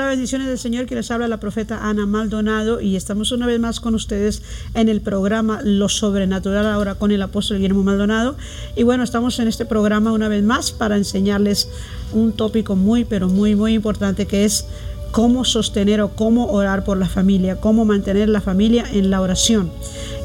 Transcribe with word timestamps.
Bendiciones 0.02 0.48
del 0.48 0.58
Señor 0.58 0.86
que 0.86 0.96
les 0.96 1.10
habla 1.10 1.28
la 1.28 1.38
profeta 1.38 1.88
Ana 1.88 2.04
Maldonado 2.04 2.80
y 2.80 2.96
estamos 2.96 3.30
una 3.30 3.46
vez 3.46 3.60
más 3.60 3.78
con 3.78 3.94
ustedes 3.94 4.42
en 4.74 4.88
el 4.88 5.00
programa 5.00 5.60
Lo 5.62 5.88
Sobrenatural 5.88 6.66
ahora 6.66 6.96
con 6.96 7.12
el 7.12 7.22
apóstol 7.22 7.58
Guillermo 7.58 7.84
Maldonado. 7.84 8.36
Y 8.74 8.82
bueno, 8.82 9.04
estamos 9.04 9.38
en 9.38 9.46
este 9.46 9.64
programa 9.64 10.12
una 10.12 10.28
vez 10.28 10.42
más 10.42 10.72
para 10.72 10.96
enseñarles 10.96 11.68
un 12.12 12.32
tópico 12.32 12.74
muy, 12.74 13.04
pero 13.04 13.28
muy, 13.28 13.54
muy 13.54 13.74
importante 13.74 14.26
que 14.26 14.44
es 14.44 14.66
cómo 15.12 15.44
sostener 15.44 16.00
o 16.00 16.08
cómo 16.08 16.46
orar 16.46 16.82
por 16.82 16.98
la 16.98 17.08
familia, 17.08 17.60
cómo 17.60 17.84
mantener 17.84 18.28
la 18.28 18.40
familia 18.40 18.84
en 18.92 19.10
la 19.10 19.20
oración. 19.20 19.70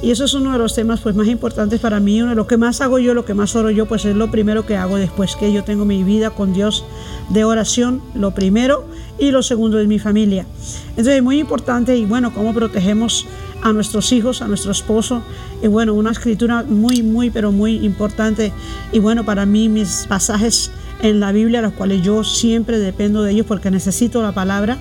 Y 0.02 0.10
eso 0.10 0.26
es 0.26 0.34
uno 0.34 0.52
de 0.52 0.58
los 0.58 0.74
temas 0.74 1.02
pues, 1.02 1.16
más 1.16 1.28
importantes 1.28 1.80
para 1.80 2.00
mí. 2.00 2.20
Uno 2.22 2.32
de 2.32 2.36
lo 2.36 2.48
que 2.48 2.58
más 2.58 2.82
hago 2.82 2.98
yo, 2.98 3.14
lo 3.14 3.24
que 3.24 3.36
más 3.36 3.56
oro 3.56 3.70
yo, 3.70 3.86
pues 3.86 4.06
es 4.06 4.16
lo 4.16 4.32
primero 4.32 4.66
que 4.66 4.78
hago 4.78 4.98
después 4.98 5.36
que 5.36 5.54
yo 5.54 5.64
tengo 5.64 5.86
mi 5.86 6.04
vida 6.04 6.32
con 6.32 6.54
Dios 6.54 6.84
de 7.30 7.44
oración, 7.44 8.02
lo 8.16 8.32
primero 8.32 8.88
y 9.20 9.32
lo 9.32 9.44
segundo 9.44 9.80
es 9.80 9.88
mi 9.88 10.00
familia. 10.00 10.46
Entonces 10.90 11.16
es 11.16 11.24
muy 11.24 11.40
importante 11.40 11.96
y 11.96 12.06
bueno, 12.06 12.34
cómo 12.34 12.54
protegemos 12.54 13.26
a 13.62 13.74
nuestros 13.74 14.12
hijos, 14.12 14.42
a 14.42 14.48
nuestro 14.48 14.72
esposo. 14.72 15.22
Y 15.62 15.68
bueno, 15.68 15.94
una 15.94 16.12
escritura 16.12 16.64
muy, 16.64 17.04
muy, 17.04 17.30
pero 17.30 17.52
muy 17.52 17.86
importante. 17.86 18.52
Y 18.92 19.00
bueno, 19.00 19.26
para 19.26 19.46
mí 19.46 19.70
mis 19.70 20.06
pasajes 20.08 20.72
en 21.02 21.20
la 21.20 21.32
Biblia, 21.32 21.62
los 21.62 21.74
cuales 21.74 22.02
yo 22.02 22.24
siempre 22.24 22.78
dependo 22.78 23.24
de 23.24 23.32
ellos 23.32 23.46
porque 23.46 23.72
necesito 23.72 24.22
la 24.22 24.34
palabra, 24.34 24.78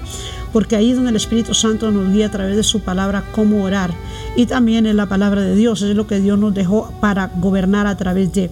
porque 0.52 0.76
ahí 0.76 0.90
es 0.90 0.96
donde 0.96 1.10
el 1.10 1.16
Espíritu 1.16 1.54
Santo 1.54 1.90
nos 1.90 2.12
guía 2.12 2.26
a 2.26 2.30
través 2.30 2.56
de 2.56 2.62
su 2.62 2.80
palabra 2.80 3.24
cómo 3.32 3.64
orar. 3.64 3.92
Y 4.36 4.46
también 4.46 4.86
en 4.86 4.96
la 4.96 5.06
palabra 5.06 5.42
de 5.42 5.54
Dios, 5.54 5.82
es 5.82 5.94
lo 5.94 6.06
que 6.06 6.20
Dios 6.20 6.38
nos 6.38 6.54
dejó 6.54 6.92
para 7.00 7.30
gobernar 7.36 7.86
a 7.86 7.96
través 7.96 8.32
de. 8.32 8.50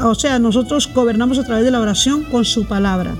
O 0.00 0.14
sea, 0.14 0.38
nosotros 0.38 0.90
gobernamos 0.92 1.38
a 1.38 1.44
través 1.44 1.64
de 1.64 1.70
la 1.70 1.80
oración 1.80 2.24
con 2.24 2.44
su 2.44 2.66
palabra 2.66 3.16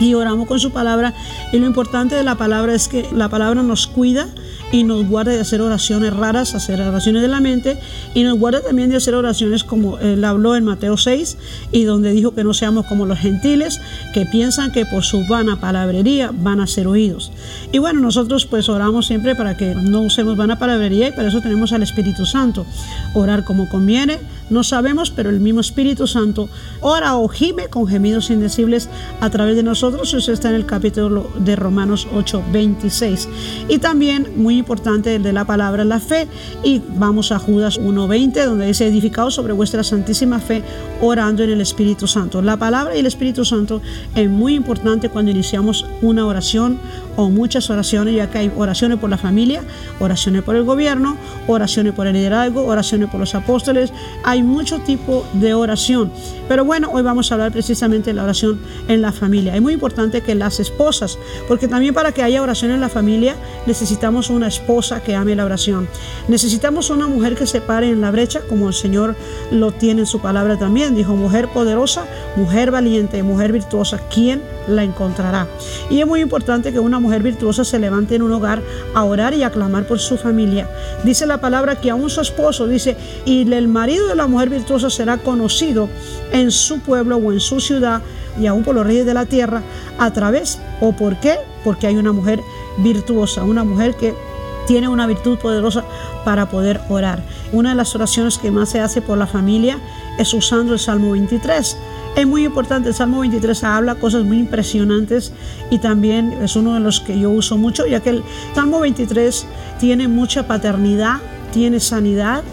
y 0.00 0.14
oramos 0.14 0.46
con 0.46 0.58
su 0.58 0.72
palabra. 0.72 1.14
Y 1.52 1.58
lo 1.58 1.66
importante 1.66 2.14
de 2.14 2.24
la 2.24 2.36
palabra 2.36 2.74
es 2.74 2.88
que 2.88 3.06
la 3.12 3.28
palabra 3.28 3.62
nos 3.62 3.86
cuida 3.86 4.28
y 4.72 4.82
nos 4.82 5.06
guarda 5.06 5.30
de 5.30 5.40
hacer 5.40 5.60
oraciones 5.60 6.12
raras, 6.14 6.56
hacer 6.56 6.80
oraciones 6.80 7.22
de 7.22 7.28
la 7.28 7.40
mente 7.40 7.78
y 8.12 8.24
nos 8.24 8.36
guarda 8.38 8.60
también 8.60 8.90
de 8.90 8.96
hacer 8.96 9.14
oraciones 9.14 9.62
como 9.62 9.98
él 9.98 10.24
habló 10.24 10.56
en 10.56 10.64
Mateo 10.64 10.96
6 10.96 11.36
y 11.70 11.84
donde 11.84 12.10
dijo 12.10 12.34
que 12.34 12.42
no 12.42 12.52
seamos 12.54 12.86
como 12.86 13.06
los 13.06 13.20
gentiles 13.20 13.80
que 14.12 14.26
piensan 14.26 14.72
que 14.72 14.84
por 14.84 15.04
su 15.04 15.24
vana 15.28 15.60
palabrería 15.60 16.32
van 16.32 16.60
a 16.60 16.66
ser 16.66 16.88
oídos. 16.88 17.30
Y 17.70 17.78
bueno, 17.78 18.00
nosotros 18.00 18.46
pues 18.46 18.68
oramos 18.68 19.06
siempre 19.06 19.36
para 19.36 19.56
que 19.56 19.76
no 19.76 20.00
usemos 20.00 20.36
vana 20.36 20.58
palabrería 20.58 21.08
y 21.08 21.12
para 21.12 21.28
eso 21.28 21.40
tenemos 21.40 21.72
al 21.72 21.84
Espíritu 21.84 22.26
Santo. 22.26 22.66
Orar 23.14 23.44
como 23.44 23.68
conviene, 23.68 24.18
no 24.50 24.64
sabemos, 24.64 25.10
pero 25.10 25.30
el 25.30 25.38
mismo 25.38 25.60
Espíritu 25.60 26.08
Santo 26.08 26.48
ora 26.80 27.16
o 27.16 27.28
gime 27.28 27.68
con 27.68 27.86
gemidos 27.86 28.30
indecibles 28.30 28.88
a 29.20 29.30
través 29.30 29.54
de 29.54 29.62
nosotros. 29.62 29.83
Eso 29.84 30.32
está 30.32 30.48
en 30.48 30.54
el 30.54 30.64
capítulo 30.64 31.30
de 31.36 31.56
Romanos 31.56 32.08
8, 32.10 32.44
26. 32.50 33.28
Y 33.68 33.78
también 33.80 34.32
muy 34.34 34.56
importante 34.56 35.14
el 35.14 35.22
de 35.22 35.34
la 35.34 35.44
palabra, 35.44 35.84
la 35.84 36.00
fe. 36.00 36.26
Y 36.62 36.80
vamos 36.96 37.32
a 37.32 37.38
Judas 37.38 37.78
1.20, 37.78 38.46
donde 38.46 38.66
dice, 38.66 38.86
edificado 38.86 39.30
sobre 39.30 39.52
vuestra 39.52 39.84
santísima 39.84 40.38
fe, 40.38 40.62
orando 41.02 41.42
en 41.42 41.50
el 41.50 41.60
Espíritu 41.60 42.06
Santo. 42.06 42.40
La 42.40 42.56
palabra 42.56 42.96
y 42.96 43.00
el 43.00 43.06
Espíritu 43.06 43.44
Santo 43.44 43.82
es 44.14 44.30
muy 44.30 44.54
importante 44.54 45.10
cuando 45.10 45.30
iniciamos 45.30 45.84
una 46.00 46.24
oración 46.24 46.78
o 47.16 47.28
muchas 47.28 47.68
oraciones, 47.68 48.14
ya 48.14 48.30
que 48.30 48.38
hay 48.38 48.52
oraciones 48.56 48.98
por 48.98 49.10
la 49.10 49.18
familia, 49.18 49.62
oraciones 50.00 50.42
por 50.42 50.56
el 50.56 50.64
gobierno, 50.64 51.16
oraciones 51.46 51.92
por 51.92 52.06
el 52.06 52.14
liderazgo, 52.14 52.64
oraciones 52.64 53.10
por 53.10 53.20
los 53.20 53.34
apóstoles. 53.34 53.92
Hay 54.24 54.42
mucho 54.42 54.78
tipo 54.78 55.26
de 55.34 55.52
oración. 55.52 56.10
Pero 56.48 56.64
bueno, 56.64 56.90
hoy 56.90 57.02
vamos 57.02 57.30
a 57.30 57.34
hablar 57.34 57.52
precisamente 57.52 58.10
de 58.10 58.14
la 58.14 58.24
oración 58.24 58.58
en 58.88 59.02
la 59.02 59.12
familia. 59.12 59.54
Es 59.54 59.62
muy 59.62 59.73
importante 59.74 60.22
que 60.22 60.34
las 60.34 60.60
esposas, 60.60 61.18
porque 61.48 61.68
también 61.68 61.92
para 61.94 62.12
que 62.12 62.22
haya 62.22 62.42
oración 62.42 62.70
en 62.70 62.80
la 62.80 62.88
familia 62.88 63.36
necesitamos 63.66 64.30
una 64.30 64.48
esposa 64.48 65.02
que 65.02 65.14
ame 65.14 65.36
la 65.36 65.44
oración. 65.44 65.88
Necesitamos 66.28 66.90
una 66.90 67.06
mujer 67.06 67.36
que 67.36 67.46
se 67.46 67.60
pare 67.60 67.90
en 67.90 68.00
la 68.00 68.10
brecha, 68.10 68.40
como 68.48 68.68
el 68.68 68.74
Señor 68.74 69.16
lo 69.50 69.72
tiene 69.72 70.02
en 70.02 70.06
su 70.06 70.20
palabra 70.20 70.58
también. 70.58 70.94
Dijo, 70.94 71.14
mujer 71.16 71.48
poderosa, 71.48 72.06
mujer 72.36 72.70
valiente, 72.70 73.22
mujer 73.22 73.52
virtuosa, 73.52 74.00
¿quién 74.08 74.42
la 74.68 74.84
encontrará? 74.84 75.46
Y 75.90 76.00
es 76.00 76.06
muy 76.06 76.20
importante 76.20 76.72
que 76.72 76.78
una 76.78 76.98
mujer 76.98 77.22
virtuosa 77.22 77.64
se 77.64 77.78
levante 77.78 78.14
en 78.14 78.22
un 78.22 78.32
hogar 78.32 78.62
a 78.94 79.04
orar 79.04 79.34
y 79.34 79.42
a 79.42 79.50
clamar 79.50 79.86
por 79.86 79.98
su 79.98 80.16
familia. 80.16 80.68
Dice 81.04 81.26
la 81.26 81.38
palabra 81.38 81.80
que 81.80 81.90
aún 81.90 82.10
su 82.10 82.20
esposo, 82.20 82.66
dice, 82.66 82.96
y 83.24 83.50
el 83.52 83.68
marido 83.68 84.06
de 84.08 84.14
la 84.14 84.26
mujer 84.26 84.50
virtuosa 84.50 84.90
será 84.90 85.18
conocido 85.18 85.88
en 86.32 86.50
su 86.50 86.80
pueblo 86.80 87.16
o 87.16 87.32
en 87.32 87.40
su 87.40 87.60
ciudad 87.60 88.02
y 88.40 88.46
aún 88.46 88.64
por 88.64 88.74
los 88.74 88.86
reyes 88.86 89.06
de 89.06 89.14
la 89.14 89.26
tierra 89.26 89.62
a 89.98 90.12
través, 90.12 90.58
¿o 90.80 90.92
por 90.92 91.18
qué? 91.20 91.38
Porque 91.62 91.86
hay 91.86 91.96
una 91.96 92.12
mujer 92.12 92.40
virtuosa, 92.78 93.44
una 93.44 93.64
mujer 93.64 93.94
que 93.94 94.14
tiene 94.66 94.88
una 94.88 95.06
virtud 95.06 95.38
poderosa 95.38 95.84
para 96.24 96.48
poder 96.48 96.80
orar. 96.88 97.22
Una 97.52 97.70
de 97.70 97.76
las 97.76 97.94
oraciones 97.94 98.38
que 98.38 98.50
más 98.50 98.70
se 98.70 98.80
hace 98.80 99.02
por 99.02 99.18
la 99.18 99.26
familia 99.26 99.78
es 100.18 100.32
usando 100.32 100.72
el 100.72 100.78
Salmo 100.78 101.12
23. 101.12 101.76
Es 102.16 102.26
muy 102.28 102.44
importante, 102.44 102.90
el 102.90 102.94
Salmo 102.94 103.20
23 103.20 103.64
habla 103.64 103.96
cosas 103.96 104.22
muy 104.22 104.38
impresionantes 104.38 105.32
y 105.68 105.78
también 105.78 106.32
es 106.42 106.54
uno 106.54 106.74
de 106.74 106.80
los 106.80 107.00
que 107.00 107.18
yo 107.18 107.30
uso 107.30 107.58
mucho, 107.58 107.86
ya 107.86 107.98
que 108.00 108.10
el 108.10 108.22
Salmo 108.54 108.78
23 108.80 109.46
tiene 109.80 110.06
mucha 110.06 110.46
paternidad, 110.46 111.16
tiene 111.52 111.80
sanidad, 111.80 112.44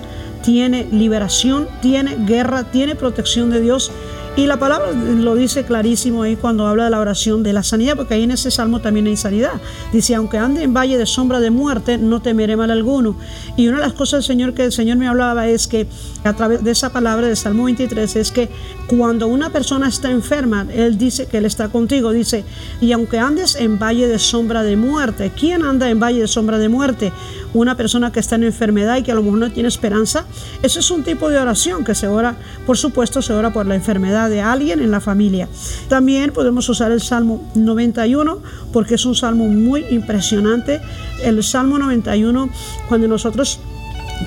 tiene 0.42 0.88
liberación, 0.92 1.68
tiene 1.80 2.16
guerra, 2.26 2.64
tiene 2.64 2.96
protección 2.96 3.52
de 3.52 3.62
Dios 3.62 3.92
Y 4.38 4.46
la 4.46 4.58
palabra 4.58 4.92
lo 4.94 5.36
dice 5.36 5.66
clarísimo 5.66 6.24
ahí 6.24 6.38
cuando 6.38 6.66
habla 6.66 6.86
de 6.86 6.90
la 6.90 7.02
oración 7.02 7.44
de 7.44 7.52
la 7.52 7.64
sanidad, 7.64 7.98
porque 7.98 8.14
ahí 8.14 8.24
en 8.24 8.32
ese 8.32 8.50
salmo 8.50 8.80
también 8.80 9.08
hay 9.08 9.18
sanidad. 9.18 9.60
Dice, 9.92 10.16
aunque 10.16 10.38
ande 10.38 10.64
en 10.64 10.74
valle 10.74 10.98
de 10.98 11.06
sombra 11.06 11.42
de 11.42 11.52
muerte, 11.52 11.98
no 11.98 12.22
temeré 12.22 12.56
mal 12.56 12.72
alguno. 12.72 13.18
Y 13.58 13.68
una 13.68 13.78
de 13.78 13.84
las 13.84 13.94
cosas, 13.94 14.24
Señor, 14.24 14.54
que 14.54 14.64
el 14.64 14.72
Señor 14.72 14.98
me 14.98 15.08
hablaba 15.08 15.50
es 15.50 15.68
que 15.68 15.86
a 16.24 16.34
través 16.34 16.64
de 16.64 16.72
esa 16.72 16.92
palabra 16.92 17.28
del 17.28 17.36
Salmo 17.36 17.66
23 17.66 18.16
es 18.16 18.32
que 18.32 18.48
cuando 18.88 19.28
una 19.28 19.50
persona 19.50 19.90
está 19.90 20.10
enferma, 20.10 20.66
Él 20.74 20.98
dice 20.98 21.26
que 21.26 21.38
Él 21.38 21.46
está 21.46 21.68
contigo. 21.68 22.12
Dice, 22.12 22.46
y 22.80 22.94
aunque 22.94 23.20
andes 23.20 23.56
en 23.56 23.80
valle 23.80 24.08
de 24.08 24.18
sombra 24.18 24.64
de 24.64 24.78
muerte, 24.78 25.34
¿quién 25.38 25.64
anda 25.64 25.90
en 25.90 26.00
valle 26.00 26.22
de 26.22 26.28
sombra 26.28 26.58
de 26.58 26.70
muerte? 26.70 27.12
Una 27.54 27.76
persona 27.76 28.12
que 28.12 28.20
está 28.20 28.36
en 28.36 28.44
enfermedad 28.44 28.98
y 28.98 29.04
que 29.04 29.12
a 29.12 29.16
lo 29.16 29.24
mejor 29.24 29.40
no 29.40 29.52
tiene 29.52 29.70
esperanza. 29.70 30.26
Eso 30.64 30.80
es 30.80 30.92
un 30.92 31.04
tipo 31.04 31.30
de 31.30 31.38
oración 31.38 31.84
que 31.84 31.96
se 31.96 32.08
ora, 32.08 32.36
por 32.66 32.78
supuesto, 32.78 33.22
se 33.22 33.34
ora 33.34 33.52
por 33.52 33.66
la 33.66 33.76
enfermedad 33.76 34.30
de 34.30 34.42
alguien 34.42 34.80
en 34.80 34.92
la 34.92 35.02
familia. 35.02 35.48
También 35.90 36.32
podemos 36.32 36.68
usar 36.70 36.92
el 36.92 37.02
Salmo 37.02 37.50
91 37.56 38.40
porque 38.72 38.96
es 38.96 39.06
un 39.06 39.16
salmo 39.16 39.48
muy 39.48 39.86
impresionante. 39.90 40.82
El 41.24 41.44
Salmo 41.44 41.78
91, 41.78 42.50
cuando 42.88 43.08
nosotros 43.08 43.60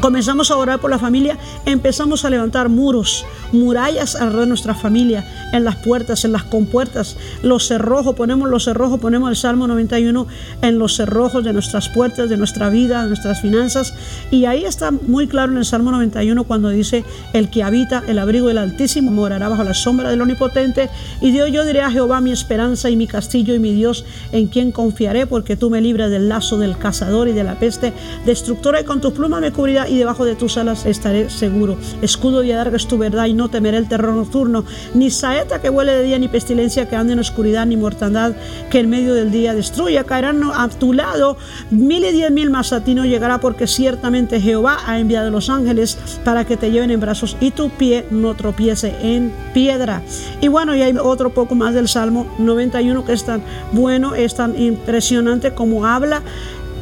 comenzamos 0.00 0.50
a 0.50 0.56
orar 0.56 0.80
por 0.80 0.90
la 0.90 0.98
familia, 0.98 1.38
empezamos 1.66 2.24
a 2.24 2.30
levantar 2.30 2.68
muros, 2.68 3.24
murallas 3.52 4.16
alrededor 4.16 4.42
de 4.42 4.48
nuestra 4.48 4.74
familia, 4.74 5.24
en 5.52 5.64
las 5.64 5.76
puertas, 5.76 6.24
en 6.24 6.32
las 6.32 6.44
compuertas, 6.44 7.16
los 7.42 7.66
cerrojos, 7.66 8.14
ponemos 8.14 8.48
los 8.48 8.64
cerrojos, 8.64 9.00
ponemos 9.00 9.30
el 9.30 9.36
Salmo 9.36 9.66
91 9.66 10.26
en 10.62 10.78
los 10.78 10.96
cerrojos 10.96 11.44
de 11.44 11.52
nuestras 11.52 11.88
puertas, 11.88 12.28
de 12.28 12.36
nuestra 12.36 12.70
vida, 12.70 13.02
de 13.02 13.08
nuestras 13.08 13.40
finanzas. 13.40 13.94
Y 14.30 14.46
ahí 14.46 14.64
está 14.64 14.90
muy 14.90 15.28
claro 15.28 15.52
en 15.52 15.58
el 15.58 15.64
Salmo 15.64 15.90
91 15.92 16.44
cuando 16.44 16.68
dice, 16.70 17.04
el 17.32 17.50
que 17.50 17.62
habita 17.62 18.02
el 18.06 18.18
abrigo 18.18 18.48
del 18.48 18.58
Altísimo 18.58 19.10
morará 19.10 19.48
bajo 19.48 19.64
la 19.64 19.74
sombra 19.74 20.10
del 20.10 20.20
Omnipotente. 20.20 20.90
Y 21.20 21.30
Dios, 21.30 21.50
yo 21.52 21.64
diré 21.64 21.82
a 21.82 21.90
Jehová 21.90 22.20
mi 22.20 22.32
esperanza 22.32 22.90
y 22.90 22.96
mi 22.96 23.06
castillo 23.06 23.54
y 23.54 23.58
mi 23.58 23.72
Dios 23.72 24.04
en 24.32 24.48
quien 24.48 24.72
confiaré, 24.72 25.26
porque 25.26 25.56
tú 25.56 25.70
me 25.70 25.80
libras 25.80 26.10
del 26.10 26.28
lazo 26.28 26.58
del 26.58 26.76
cazador 26.78 27.28
y 27.28 27.32
de 27.32 27.44
la 27.44 27.58
peste 27.58 27.92
destructora 28.26 28.80
y 28.80 28.84
con 28.84 29.00
tus 29.00 29.12
plumas 29.12 29.40
me 29.40 29.52
y 29.88 29.98
debajo 29.98 30.24
de 30.24 30.34
tus 30.34 30.56
alas 30.56 30.86
estaré 30.86 31.30
seguro. 31.30 31.76
Escudo 32.02 32.42
y 32.42 32.52
adarga 32.52 32.76
es 32.76 32.86
tu 32.86 32.98
verdad 32.98 33.26
y 33.26 33.34
no 33.34 33.48
temeré 33.48 33.78
el 33.78 33.88
terror 33.88 34.14
nocturno, 34.14 34.64
ni 34.94 35.10
saeta 35.10 35.60
que 35.60 35.70
huele 35.70 35.92
de 35.92 36.02
día, 36.02 36.18
ni 36.18 36.28
pestilencia 36.28 36.88
que 36.88 36.96
ande 36.96 37.12
en 37.12 37.18
oscuridad, 37.18 37.66
ni 37.66 37.76
mortandad 37.76 38.32
que 38.70 38.80
en 38.80 38.90
medio 38.90 39.14
del 39.14 39.30
día 39.30 39.54
destruya. 39.54 40.04
Caerán 40.04 40.42
a 40.42 40.68
tu 40.68 40.92
lado 40.92 41.36
mil 41.70 42.04
y 42.04 42.12
diez 42.12 42.30
mil 42.30 42.50
más 42.50 42.72
a 42.72 42.82
ti 42.82 42.94
no 42.94 43.04
llegará, 43.04 43.38
porque 43.38 43.66
ciertamente 43.66 44.40
Jehová 44.40 44.78
ha 44.86 44.98
enviado 44.98 45.30
los 45.30 45.50
ángeles 45.50 45.98
para 46.24 46.44
que 46.44 46.56
te 46.56 46.70
lleven 46.70 46.90
en 46.90 47.00
brazos 47.00 47.36
y 47.40 47.50
tu 47.50 47.70
pie 47.70 48.06
no 48.10 48.34
tropiece 48.34 48.94
en 49.02 49.32
piedra. 49.52 50.02
Y 50.40 50.48
bueno, 50.48 50.74
y 50.74 50.82
hay 50.82 50.94
otro 50.96 51.30
poco 51.30 51.54
más 51.54 51.74
del 51.74 51.88
Salmo 51.88 52.26
91 52.38 53.04
que 53.04 53.12
es 53.12 53.24
tan 53.24 53.42
bueno, 53.72 54.14
es 54.14 54.34
tan 54.34 54.60
impresionante 54.60 55.54
como 55.54 55.86
habla 55.86 56.22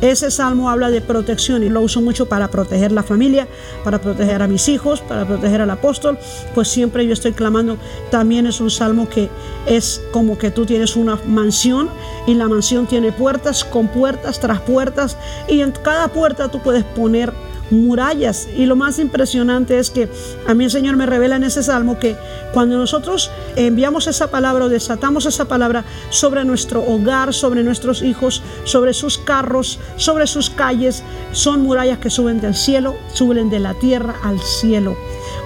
ese 0.02 0.32
salmo 0.32 0.68
habla 0.68 0.90
de 0.90 1.00
protección 1.00 1.62
y 1.62 1.68
lo 1.68 1.80
uso 1.80 2.00
mucho 2.00 2.26
para 2.26 2.48
proteger 2.48 2.90
la 2.90 3.04
familia, 3.04 3.46
para 3.84 4.00
proteger 4.00 4.42
a 4.42 4.48
mis 4.48 4.68
hijos, 4.68 5.00
para 5.00 5.24
proteger 5.24 5.60
al 5.60 5.70
apóstol. 5.70 6.18
Pues 6.56 6.68
siempre 6.68 7.06
yo 7.06 7.12
estoy 7.12 7.32
clamando. 7.32 7.78
También 8.10 8.46
es 8.46 8.60
un 8.60 8.70
salmo 8.70 9.08
que 9.08 9.30
es 9.66 10.02
como 10.10 10.36
que 10.38 10.50
tú 10.50 10.66
tienes 10.66 10.96
una 10.96 11.18
mansión 11.26 11.88
y 12.26 12.34
la 12.34 12.48
mansión 12.48 12.86
tiene 12.86 13.12
puertas 13.12 13.62
con 13.62 13.86
puertas 13.86 14.40
tras 14.40 14.60
puertas 14.60 15.16
y 15.48 15.60
en 15.60 15.70
cada 15.70 16.08
puerta 16.08 16.48
tú 16.48 16.58
puedes 16.58 16.82
poner 16.82 17.32
murallas. 17.72 18.48
Y 18.56 18.66
lo 18.66 18.76
más 18.76 18.98
impresionante 18.98 19.78
es 19.78 19.90
que 19.90 20.08
a 20.46 20.54
mí 20.54 20.64
el 20.64 20.70
Señor 20.70 20.96
me 20.96 21.06
revela 21.06 21.36
en 21.36 21.44
ese 21.44 21.62
salmo 21.62 21.98
que 21.98 22.16
cuando 22.52 22.76
nosotros 22.76 23.30
enviamos 23.56 24.06
esa 24.06 24.30
palabra 24.30 24.66
o 24.66 24.68
desatamos 24.68 25.26
esa 25.26 25.46
palabra 25.46 25.84
sobre 26.10 26.44
nuestro 26.44 26.84
hogar, 26.84 27.34
sobre 27.34 27.62
nuestros 27.62 28.02
hijos, 28.02 28.42
sobre 28.64 28.92
sus 28.94 29.18
carros, 29.18 29.78
sobre 29.96 30.26
sus 30.26 30.50
calles, 30.50 31.02
son 31.32 31.62
murallas 31.62 31.98
que 31.98 32.10
suben 32.10 32.40
del 32.40 32.54
cielo, 32.54 32.94
suben 33.12 33.50
de 33.50 33.60
la 33.60 33.74
tierra 33.74 34.14
al 34.22 34.40
cielo. 34.40 34.96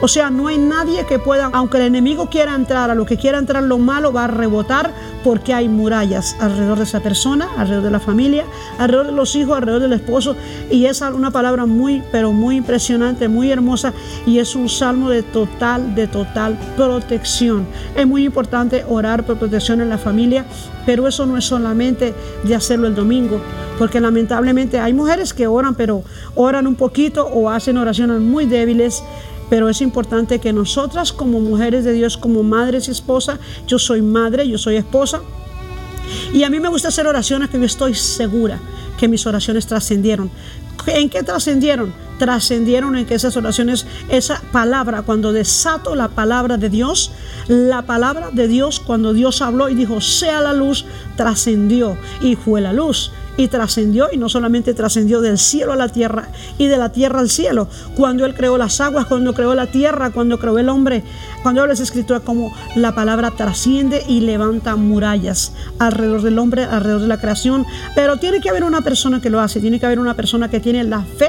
O 0.01 0.09
sea, 0.09 0.31
no 0.31 0.49
hay 0.49 0.59
nadie 0.59 1.07
que 1.07 1.19
pueda, 1.19 1.51
aunque 1.53 1.79
el 1.79 1.85
enemigo 1.85 2.29
quiera 2.29 2.55
entrar, 2.55 2.91
a 2.91 2.95
lo 2.95 3.07
que 3.07 3.17
quiera 3.17 3.39
entrar 3.39 3.63
lo 3.63 3.79
malo 3.79 4.13
va 4.13 4.25
a 4.25 4.29
rebotar 4.29 4.93
porque 5.25 5.55
hay 5.55 5.69
murallas 5.69 6.37
alrededor 6.41 6.79
de 6.79 6.85
esa 6.85 7.01
persona, 7.01 7.49
alrededor 7.57 7.85
de 7.85 7.91
la 7.91 8.01
familia, 8.01 8.45
alrededor 8.79 9.07
de 9.07 9.13
los 9.13 9.35
hijos, 9.35 9.57
alrededor 9.57 9.83
del 9.83 9.93
esposo. 9.93 10.37
Y 10.71 10.87
es 10.87 11.01
una 11.01 11.31
palabra 11.31 11.67
muy, 11.67 12.03
pero 12.13 12.33
muy 12.33 12.57
impresionante, 12.57 13.29
muy 13.29 13.51
hermosa 13.51 13.93
y 14.27 14.39
es 14.39 14.55
un 14.55 14.69
salmo 14.69 15.11
de 15.11 15.23
total, 15.23 15.95
de 15.95 16.07
total 16.07 16.57
protección. 16.77 17.67
Es 17.97 18.07
muy 18.07 18.25
importante 18.25 18.85
orar 18.89 19.25
por 19.25 19.39
protección 19.39 19.81
en 19.81 19.89
la 19.89 19.99
familia, 19.99 20.45
pero 20.85 21.09
eso 21.09 21.27
no 21.27 21.37
es 21.37 21.45
solamente 21.45 22.15
de 22.45 22.55
hacerlo 22.55 22.87
el 22.87 22.95
domingo, 22.95 23.41
porque 23.79 24.01
lamentablemente 24.01 24.79
hay 24.79 24.93
mujeres 24.93 25.35
que 25.35 25.47
oran, 25.47 25.75
pero 25.75 26.03
oran 26.35 26.67
un 26.67 26.77
poquito 26.77 27.27
o 27.27 27.51
hacen 27.51 27.77
oraciones 27.77 28.21
muy 28.21 28.47
débiles 28.47 29.03
pero 29.49 29.69
es 29.69 29.81
importante 29.81 30.39
que 30.39 30.53
nosotras 30.53 31.13
como 31.13 31.41
mujeres 31.41 31.85
de 31.85 31.93
Dios, 31.93 32.17
como 32.17 32.43
madres 32.43 32.89
y 32.89 32.91
esposas, 32.91 33.39
yo 33.67 33.79
soy 33.79 34.03
madre, 34.03 34.49
yo 34.49 34.59
soy 34.59 34.77
esposa, 34.77 35.21
y 36.33 36.45
a 36.45 36.51
mí 36.51 36.61
me 36.61 36.69
gusta 36.69 36.89
hacer 36.89 37.07
oraciones 37.07 37.51
que 37.51 37.59
yo 37.59 37.65
estoy 37.65 37.95
segura 37.95 38.59
que 38.97 39.09
mis 39.09 39.27
oraciones 39.27 39.67
trascendieron. 39.67 40.31
¿En 40.87 41.11
qué 41.11 41.23
trascendieron? 41.23 41.93
Trascendieron 42.19 42.97
en 42.97 43.07
que 43.07 43.15
esas 43.15 43.37
oraciones, 43.37 43.87
esa 44.09 44.41
palabra, 44.53 45.03
cuando 45.03 45.33
desato 45.33 45.95
la 45.95 46.09
palabra 46.09 46.57
de 46.57 46.71
Dios, 46.71 47.11
la 47.49 47.83
palabra 47.83 48.31
de 48.31 48.49
Dios, 48.49 48.81
cuando 48.81 49.13
Dios 49.13 49.43
habló 49.43 49.69
y 49.69 49.75
dijo, 49.75 50.01
sea 50.01 50.41
la 50.41 50.53
luz, 50.53 50.85
trascendió 51.17 51.99
y 52.21 52.37
fue 52.37 52.61
la 52.61 52.73
luz 52.73 53.11
y 53.37 53.49
trascendió 53.49 54.09
y 54.13 54.17
no 54.17 54.29
solamente 54.29 54.75
trascendió 54.75 55.21
del 55.21 55.39
cielo 55.39 55.73
a 55.73 55.77
la 55.77 55.89
tierra 55.89 56.29
y 56.59 56.67
de 56.67 56.79
la 56.79 56.91
tierra 56.91 57.21
al 57.21 57.31
cielo. 57.31 57.69
Cuando 57.97 58.25
Él 58.25 58.35
creó 58.35 58.59
las 58.59 58.81
aguas, 58.81 59.07
cuando 59.07 59.35
creó 59.35 59.55
la 59.55 59.67
tierra, 59.67 60.11
cuando 60.11 60.39
creó 60.39 60.59
el 60.59 60.69
hombre, 60.69 61.05
cuando 61.43 61.63
habla 61.63 61.75
esa 61.75 61.83
escritura 61.83 62.21
como 62.21 62.53
la 62.75 62.95
palabra 62.95 63.31
trasciende 63.33 64.03
y 64.09 64.21
levanta 64.21 64.77
murallas 64.77 65.53
alrededor 65.79 66.23
del 66.23 66.39
hombre, 66.39 66.65
alrededor 66.65 67.03
de 67.03 67.09
la 67.09 67.21
creación. 67.21 67.67
Pero 67.95 68.17
tiene 68.19 68.41
que 68.41 68.51
haber 68.51 68.65
una 68.65 68.81
persona 68.81 69.21
que 69.21 69.31
lo 69.31 69.41
hace, 69.41 69.61
tiene 69.61 69.81
que 69.81 69.87
haber 69.87 69.99
una 69.99 70.15
persona 70.15 70.51
que 70.51 70.61
tiene 70.61 70.85
la 70.85 71.03
fe 71.03 71.29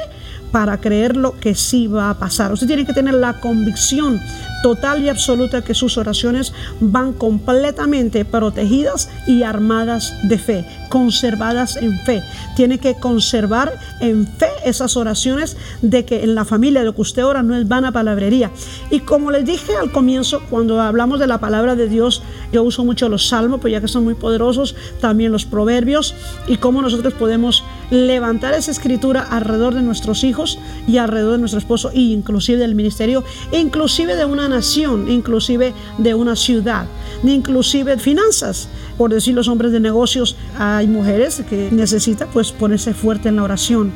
para 0.51 0.79
creer 0.79 1.17
lo 1.17 1.37
que 1.37 1.55
sí 1.55 1.87
va 1.87 2.09
a 2.09 2.13
pasar. 2.17 2.51
Usted 2.53 2.67
tiene 2.67 2.85
que 2.85 2.93
tener 2.93 3.15
la 3.15 3.39
convicción 3.39 4.19
total 4.63 5.03
y 5.03 5.09
absoluta 5.09 5.63
que 5.63 5.73
sus 5.73 5.97
oraciones 5.97 6.53
van 6.79 7.13
completamente 7.13 8.25
protegidas 8.25 9.09
y 9.27 9.43
armadas 9.43 10.13
de 10.23 10.37
fe, 10.37 10.65
conservadas 10.89 11.77
en 11.77 11.97
fe. 11.99 12.23
Tiene 12.55 12.79
que 12.79 12.95
conservar 12.95 13.73
en 14.01 14.27
fe 14.27 14.49
esas 14.65 14.97
oraciones 14.97 15.57
de 15.81 16.05
que 16.05 16.23
en 16.23 16.35
la 16.35 16.45
familia 16.45 16.83
lo 16.83 16.95
que 16.95 17.01
usted 17.01 17.25
ora 17.25 17.43
no 17.43 17.55
es 17.55 17.67
vana 17.67 17.91
palabrería. 17.91 18.51
Y 18.89 19.01
como 19.01 19.31
les 19.31 19.45
dije 19.45 19.75
al 19.75 19.91
comienzo, 19.91 20.41
cuando 20.49 20.81
hablamos 20.81 21.19
de 21.19 21.27
la 21.27 21.39
palabra 21.39 21.75
de 21.75 21.87
Dios, 21.87 22.21
yo 22.51 22.63
uso 22.63 22.83
mucho 22.83 23.09
los 23.09 23.27
salmos, 23.27 23.59
pues 23.61 23.71
ya 23.71 23.81
que 23.81 23.87
son 23.87 24.03
muy 24.03 24.15
poderosos, 24.15 24.75
también 25.01 25.31
los 25.31 25.45
proverbios 25.45 26.15
y 26.47 26.57
cómo 26.57 26.81
nosotros 26.81 27.13
podemos 27.13 27.63
levantar 27.89 28.53
esa 28.53 28.71
escritura 28.71 29.21
alrededor 29.21 29.73
de 29.73 29.81
nuestros 29.81 30.23
hijos 30.23 30.59
y 30.87 30.97
alrededor 30.97 31.33
de 31.33 31.37
nuestro 31.39 31.59
esposo 31.59 31.91
e 31.91 31.99
inclusive 31.99 32.59
del 32.59 32.75
ministerio, 32.75 33.23
e 33.51 33.59
inclusive 33.59 34.15
de 34.15 34.25
una 34.25 34.49
nación, 34.49 35.09
inclusive 35.09 35.73
de 35.97 36.13
una 36.13 36.35
ciudad, 36.35 36.85
inclusive 37.23 37.97
finanzas. 37.97 38.69
Por 38.97 39.13
decir 39.13 39.35
los 39.35 39.47
hombres 39.47 39.71
de 39.71 39.79
negocios, 39.79 40.35
hay 40.57 40.87
mujeres 40.87 41.43
que 41.49 41.69
necesitan 41.71 42.29
pues 42.33 42.51
ponerse 42.51 42.93
fuerte 42.93 43.29
en 43.29 43.35
la 43.37 43.43
oración. 43.43 43.91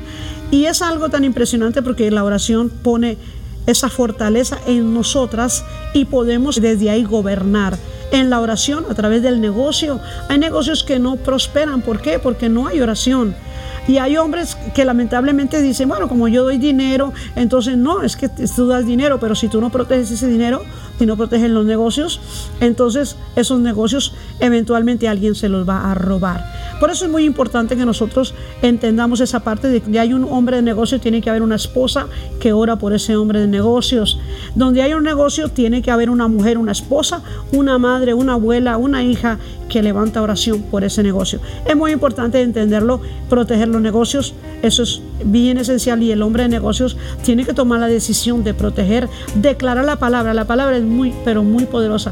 Y 0.52 0.66
es 0.66 0.82
algo 0.82 1.10
tan 1.10 1.24
impresionante 1.24 1.82
porque 1.82 2.12
la 2.12 2.24
oración 2.24 2.70
pone 2.70 3.18
esa 3.68 3.90
fortaleza 3.90 4.58
en 4.68 4.94
nosotras 4.94 5.64
y 5.94 6.06
podemos 6.06 6.60
desde 6.60 6.90
ahí 6.90 7.04
gobernar 7.04 7.78
en 8.12 8.30
la 8.30 8.42
oración 8.42 8.86
a 8.90 8.96
través 8.96 9.22
del 9.24 9.40
negocio. 9.40 10.00
Hay 10.30 10.40
negocios 10.40 10.84
que 10.84 11.00
no 11.00 11.16
prosperan. 11.16 11.82
¿Por 11.82 12.02
qué? 12.02 12.20
Porque 12.20 12.50
no 12.50 12.68
hay 12.68 12.82
oración. 12.82 13.36
Y 13.88 13.98
hay 13.98 14.18
hombres 14.18 14.58
que 14.76 14.86
lamentablemente 14.86 15.62
dicen, 15.62 15.90
bueno, 15.90 16.08
como 16.08 16.28
yo 16.28 16.44
doy 16.44 16.58
dinero, 16.58 17.14
entonces 17.36 17.78
no, 17.78 18.04
es 18.04 18.16
que 18.16 18.30
tú 18.30 18.68
das 18.68 18.86
dinero, 18.86 19.20
pero 19.20 19.36
si 19.36 19.48
tú 19.48 19.60
no 19.60 19.70
proteges 19.72 20.12
ese 20.12 20.28
dinero, 20.28 20.62
si 21.00 21.06
no 21.06 21.18
proteges 21.18 21.50
los 21.50 21.66
negocios, 21.66 22.22
entonces 22.60 23.18
esos 23.36 23.60
negocios 23.60 24.14
eventualmente 24.40 25.08
alguien 25.08 25.36
se 25.36 25.50
los 25.50 25.68
va 25.68 25.92
a 25.92 25.96
robar. 25.96 26.71
Por 26.82 26.90
eso 26.90 27.06
es 27.06 27.12
muy 27.12 27.26
importante 27.26 27.78
que 27.78 27.86
nosotros 27.86 28.34
entendamos 28.64 29.20
esa 29.20 29.42
parte 29.42 29.68
de 29.68 29.82
que 29.82 30.00
hay 30.00 30.14
un 30.14 30.24
hombre 30.24 30.56
de 30.56 30.62
negocio, 30.64 31.00
tiene 31.00 31.22
que 31.22 31.30
haber 31.30 31.44
una 31.44 31.56
esposa 31.56 32.08
que 32.40 32.54
ora 32.54 32.78
por 32.78 32.92
ese 32.94 33.16
hombre 33.16 33.40
de 33.40 33.46
negocios. 33.46 34.20
Donde 34.56 34.82
hay 34.82 34.96
un 34.96 35.04
negocio, 35.04 35.50
tiene 35.50 35.84
que 35.84 35.92
haber 35.92 36.10
una 36.10 36.28
mujer, 36.28 36.58
una 36.58 36.72
esposa, 36.72 37.22
una 37.52 37.78
madre, 37.78 38.16
una 38.16 38.34
abuela, 38.34 38.78
una 38.78 39.04
hija 39.04 39.38
que 39.70 39.84
levanta 39.84 40.24
oración 40.24 40.64
por 40.64 40.84
ese 40.84 41.04
negocio. 41.04 41.40
Es 41.68 41.76
muy 41.76 41.92
importante 41.92 42.42
entenderlo, 42.42 43.00
proteger 43.30 43.68
los 43.68 43.82
negocios, 43.84 44.34
eso 44.64 44.82
es 44.82 45.04
bien 45.24 45.60
esencial 45.60 46.02
y 46.02 46.12
el 46.12 46.24
hombre 46.24 46.44
de 46.44 46.50
negocios 46.50 46.98
tiene 47.24 47.46
que 47.46 47.54
tomar 47.54 47.80
la 47.80 47.90
decisión 47.90 48.44
de 48.44 48.56
proteger, 48.56 49.08
declarar 49.36 49.86
la 49.86 49.98
palabra. 49.98 50.34
La 50.34 50.46
palabra 50.46 50.78
es 50.78 50.84
muy, 50.84 51.14
pero 51.24 51.44
muy 51.44 51.66
poderosa. 51.66 52.12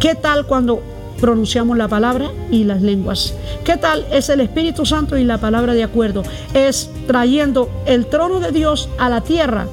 ¿Qué 0.00 0.16
tal 0.16 0.46
cuando 0.46 0.82
pronunciamos 1.20 1.76
la 1.76 1.88
palabra 1.88 2.30
y 2.50 2.64
las 2.64 2.82
lenguas. 2.82 3.34
¿Qué 3.64 3.76
tal 3.76 4.06
es 4.10 4.28
el 4.28 4.40
Espíritu 4.40 4.86
Santo 4.86 5.16
y 5.16 5.24
la 5.24 5.38
palabra 5.38 5.74
de 5.74 5.84
acuerdo? 5.84 6.22
Es 6.54 6.90
trayendo 7.06 7.70
el 7.86 8.06
trono 8.06 8.40
de 8.40 8.52
Dios 8.52 8.88
a 8.98 9.08
la 9.08 9.20
tierra. 9.20 9.66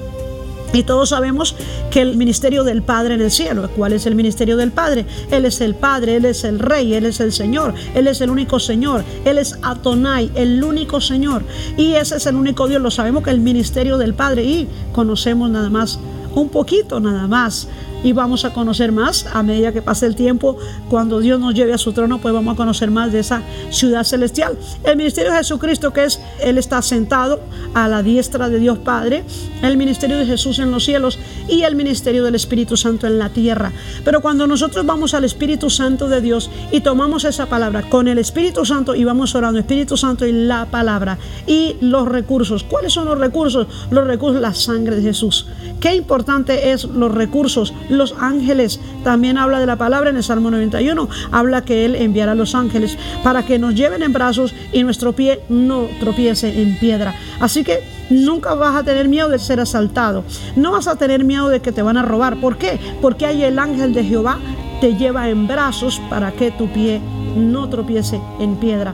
Y 0.73 0.83
todos 0.83 1.09
sabemos 1.09 1.55
que 1.89 2.01
el 2.01 2.17
ministerio 2.17 2.65
del 2.65 2.83
Padre 2.83 3.15
en 3.15 3.21
el 3.21 3.31
cielo, 3.31 3.69
¿cuál 3.75 3.93
es 3.93 4.05
el 4.05 4.15
ministerio 4.15 4.57
del 4.57 4.71
Padre? 4.71 5.05
Él 5.31 5.45
es 5.45 5.61
el 5.61 5.75
Padre, 5.75 6.17
Él 6.17 6.25
es 6.25 6.43
el 6.43 6.59
Rey, 6.59 6.93
Él 6.93 7.05
es 7.05 7.21
el 7.21 7.31
Señor, 7.31 7.73
Él 7.95 8.07
es 8.07 8.19
el 8.19 8.29
único 8.29 8.59
Señor, 8.59 9.05
Él 9.23 9.37
es 9.37 9.57
Atonai, 9.61 10.29
el 10.35 10.61
único 10.61 10.99
Señor. 10.99 11.43
Y 11.77 11.93
ese 11.93 12.17
es 12.17 12.25
el 12.25 12.35
único 12.35 12.67
Dios, 12.67 12.81
lo 12.81 12.91
sabemos 12.91 13.23
que 13.23 13.29
el 13.29 13.39
ministerio 13.39 13.97
del 13.97 14.13
Padre 14.13 14.43
y 14.43 14.67
conocemos 14.91 15.49
nada 15.49 15.69
más 15.69 15.99
un 16.35 16.49
poquito 16.49 16.99
nada 16.99 17.27
más 17.27 17.67
y 18.03 18.13
vamos 18.13 18.45
a 18.45 18.53
conocer 18.53 18.91
más 18.91 19.25
a 19.33 19.43
medida 19.43 19.71
que 19.71 19.81
pase 19.81 20.05
el 20.05 20.15
tiempo. 20.15 20.57
Cuando 20.89 21.19
Dios 21.19 21.39
nos 21.39 21.53
lleve 21.53 21.73
a 21.73 21.77
su 21.77 21.93
trono, 21.93 22.19
pues 22.19 22.33
vamos 22.33 22.53
a 22.53 22.57
conocer 22.57 22.91
más 22.91 23.11
de 23.11 23.19
esa 23.19 23.41
ciudad 23.69 24.03
celestial. 24.03 24.57
El 24.83 24.97
ministerio 24.97 25.31
de 25.31 25.37
Jesucristo, 25.37 25.93
que 25.93 26.05
es, 26.05 26.19
Él 26.41 26.57
está 26.57 26.81
sentado 26.81 27.39
a 27.73 27.87
la 27.87 28.03
diestra 28.03 28.49
de 28.49 28.59
Dios 28.59 28.77
Padre, 28.77 29.23
el 29.61 29.77
ministerio 29.77 30.17
de 30.17 30.25
Jesús 30.25 30.59
en 30.59 30.71
los 30.71 30.85
cielos 30.85 31.19
y 31.47 31.63
el 31.63 31.75
ministerio 31.75 32.23
del 32.23 32.35
Espíritu 32.35 32.77
Santo 32.77 33.07
en 33.07 33.19
la 33.19 33.29
tierra. 33.29 33.71
Pero 34.03 34.21
cuando 34.21 34.47
nosotros 34.47 34.85
vamos 34.85 35.13
al 35.13 35.23
Espíritu 35.23 35.69
Santo 35.69 36.07
de 36.07 36.21
Dios 36.21 36.49
y 36.71 36.81
tomamos 36.81 37.25
esa 37.25 37.47
palabra 37.47 37.83
con 37.89 38.07
el 38.07 38.17
Espíritu 38.17 38.65
Santo 38.65 38.95
y 38.95 39.03
vamos 39.03 39.35
orando 39.35 39.59
Espíritu 39.59 39.97
Santo 39.97 40.25
y 40.25 40.31
la 40.31 40.65
palabra 40.65 41.17
y 41.45 41.75
los 41.81 42.07
recursos. 42.07 42.63
¿Cuáles 42.63 42.93
son 42.93 43.05
los 43.05 43.17
recursos? 43.17 43.67
Los 43.89 44.05
recursos, 44.05 44.41
la 44.41 44.53
sangre 44.53 44.97
de 44.97 45.01
Jesús. 45.01 45.47
Qué 45.79 45.95
importante 45.95 46.71
es 46.71 46.85
los 46.85 47.13
recursos 47.13 47.73
los 47.89 48.15
ángeles. 48.19 48.79
También 49.03 49.37
habla 49.37 49.59
de 49.59 49.65
la 49.65 49.75
palabra 49.75 50.09
en 50.09 50.17
el 50.17 50.23
Salmo 50.23 50.49
91. 50.51 51.07
Habla 51.31 51.63
que 51.63 51.85
Él 51.85 51.95
enviará 51.95 52.31
a 52.31 52.35
los 52.35 52.55
ángeles 52.55 52.97
para 53.23 53.45
que 53.45 53.59
nos 53.59 53.75
lleven 53.75 54.01
en 54.01 54.13
brazos 54.13 54.53
y 54.73 54.83
nuestro 54.83 55.13
pie 55.13 55.41
no 55.49 55.87
tropiece 55.99 56.61
en 56.61 56.77
piedra. 56.79 57.15
Así 57.39 57.63
que 57.63 57.79
nunca 58.09 58.55
vas 58.55 58.75
a 58.75 58.83
tener 58.83 59.07
miedo 59.07 59.29
de 59.29 59.39
ser 59.39 59.59
asaltado. 59.59 60.23
No 60.55 60.71
vas 60.71 60.87
a 60.87 60.95
tener 60.95 61.23
miedo 61.23 61.49
de 61.49 61.59
que 61.59 61.71
te 61.71 61.81
van 61.81 61.97
a 61.97 62.01
robar. 62.01 62.37
¿Por 62.37 62.57
qué? 62.57 62.79
Porque 63.01 63.25
hay 63.25 63.43
el 63.43 63.59
ángel 63.59 63.93
de 63.93 64.03
Jehová 64.03 64.39
te 64.81 64.95
lleva 64.95 65.29
en 65.29 65.47
brazos 65.47 65.99
para 66.09 66.31
que 66.31 66.51
tu 66.51 66.67
pie 66.67 67.01
no 67.35 67.69
tropiece 67.69 68.21
en 68.39 68.55
piedra. 68.57 68.93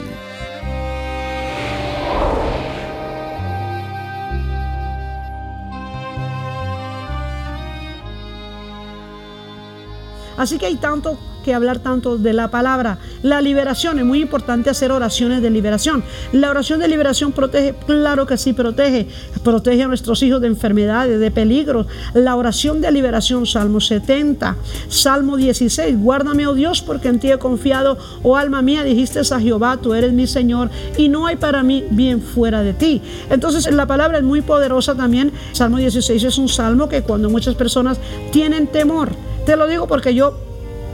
Así 10.41 10.57
que 10.57 10.65
hay 10.65 10.77
tanto 10.77 11.19
que 11.45 11.53
hablar 11.53 11.81
tanto 11.81 12.17
de 12.17 12.33
la 12.33 12.51
palabra. 12.51 12.99
La 13.23 13.43
liberación, 13.43 13.99
es 13.99 14.07
muy 14.07 14.23
importante 14.23 14.71
hacer 14.71 14.91
oraciones 14.91 15.43
de 15.43 15.51
liberación. 15.51 16.03
La 16.33 16.49
oración 16.49 16.81
de 16.81 16.89
liberación 16.89 17.33
protege, 17.33 17.75
claro 17.87 18.25
que 18.25 18.39
sí 18.39 18.55
protege. 18.55 19.07
Protege 19.45 19.83
a 19.83 19.89
nuestros 19.89 20.23
hijos 20.23 20.41
de 20.41 20.47
enfermedades, 20.47 21.21
de 21.21 21.31
peligros. 21.31 21.89
La 22.15 22.37
oración 22.37 22.81
de 22.81 22.91
liberación, 22.91 23.45
Salmo 23.45 23.81
70, 23.81 24.57
Salmo 24.89 25.37
16. 25.37 25.99
Guárdame, 26.01 26.47
oh 26.47 26.55
Dios, 26.55 26.81
porque 26.81 27.09
en 27.09 27.21
ti 27.21 27.31
he 27.31 27.39
confiado. 27.39 27.99
Oh 28.23 28.39
alma 28.39 28.63
mía, 28.63 28.83
dijiste 28.83 29.21
a 29.21 29.41
Jehová, 29.41 29.77
tú 29.77 29.93
eres 29.93 30.15
mi 30.15 30.27
Señor 30.27 30.71
y 30.97 31.11
no 31.11 31.27
hay 31.27 31.37
para 31.37 31.63
mí 31.63 31.85
bien 31.91 32.23
fuera 32.23 32.63
de 32.63 32.73
ti. 32.73 33.03
Entonces 33.29 33.71
la 33.71 33.85
palabra 33.85 34.17
es 34.17 34.25
muy 34.25 34.41
poderosa 34.41 34.95
también. 34.95 35.33
Salmo 35.53 35.77
16 35.77 36.25
es 36.25 36.39
un 36.39 36.49
salmo 36.49 36.89
que 36.89 37.03
cuando 37.03 37.29
muchas 37.29 37.55
personas 37.57 37.99
tienen 38.33 38.67
temor, 38.67 39.11
te 39.51 39.57
lo 39.57 39.67
digo 39.67 39.89
porque 39.89 40.15
yo 40.15 40.33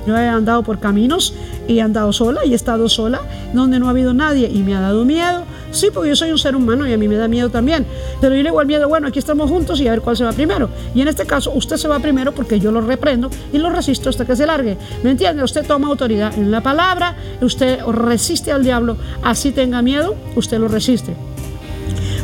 yo 0.07 0.17
he 0.17 0.27
andado 0.27 0.63
por 0.63 0.79
caminos 0.79 1.35
y 1.69 1.77
he 1.77 1.83
andado 1.83 2.11
sola 2.15 2.43
y 2.47 2.53
he 2.53 2.55
estado 2.55 2.89
sola 2.89 3.21
donde 3.53 3.79
no 3.79 3.89
ha 3.89 3.91
habido 3.91 4.15
nadie 4.15 4.49
y 4.49 4.61
me 4.61 4.75
ha 4.75 4.81
dado 4.81 5.05
miedo. 5.05 5.43
Sí, 5.73 5.89
porque 5.93 6.09
yo 6.09 6.17
soy 6.17 6.31
un 6.31 6.39
ser 6.39 6.57
humano 6.57 6.87
y 6.87 6.93
a 6.95 6.97
mí 6.97 7.07
me 7.07 7.17
da 7.17 7.29
miedo 7.29 7.51
también. 7.51 7.85
Pero 8.19 8.35
yo 8.35 8.43
le 8.43 8.49
digo 8.49 8.61
al 8.61 8.67
miedo, 8.67 8.89
bueno, 8.89 9.09
aquí 9.09 9.19
estamos 9.19 9.51
juntos 9.51 9.79
y 9.81 9.89
a 9.89 9.91
ver 9.91 10.01
cuál 10.01 10.17
se 10.17 10.25
va 10.25 10.33
primero. 10.33 10.71
Y 10.95 11.03
en 11.03 11.09
este 11.09 11.27
caso, 11.27 11.51
usted 11.51 11.77
se 11.77 11.87
va 11.87 11.99
primero 11.99 12.33
porque 12.33 12.59
yo 12.59 12.73
lo 12.73 12.81
reprendo 12.81 13.29
y 13.53 13.59
lo 13.59 13.69
resisto 13.69 14.09
hasta 14.09 14.25
que 14.25 14.37
se 14.37 14.47
largue. 14.47 14.79
¿Me 15.03 15.11
entiende? 15.11 15.43
Usted 15.43 15.67
toma 15.67 15.89
autoridad 15.89 16.33
en 16.39 16.51
la 16.51 16.63
palabra, 16.63 17.15
usted 17.43 17.85
resiste 17.85 18.53
al 18.53 18.65
diablo, 18.65 18.97
así 19.23 19.53
tenga 19.53 19.83
miedo, 19.83 20.15
usted 20.35 20.59
lo 20.59 20.69
resiste. 20.69 21.15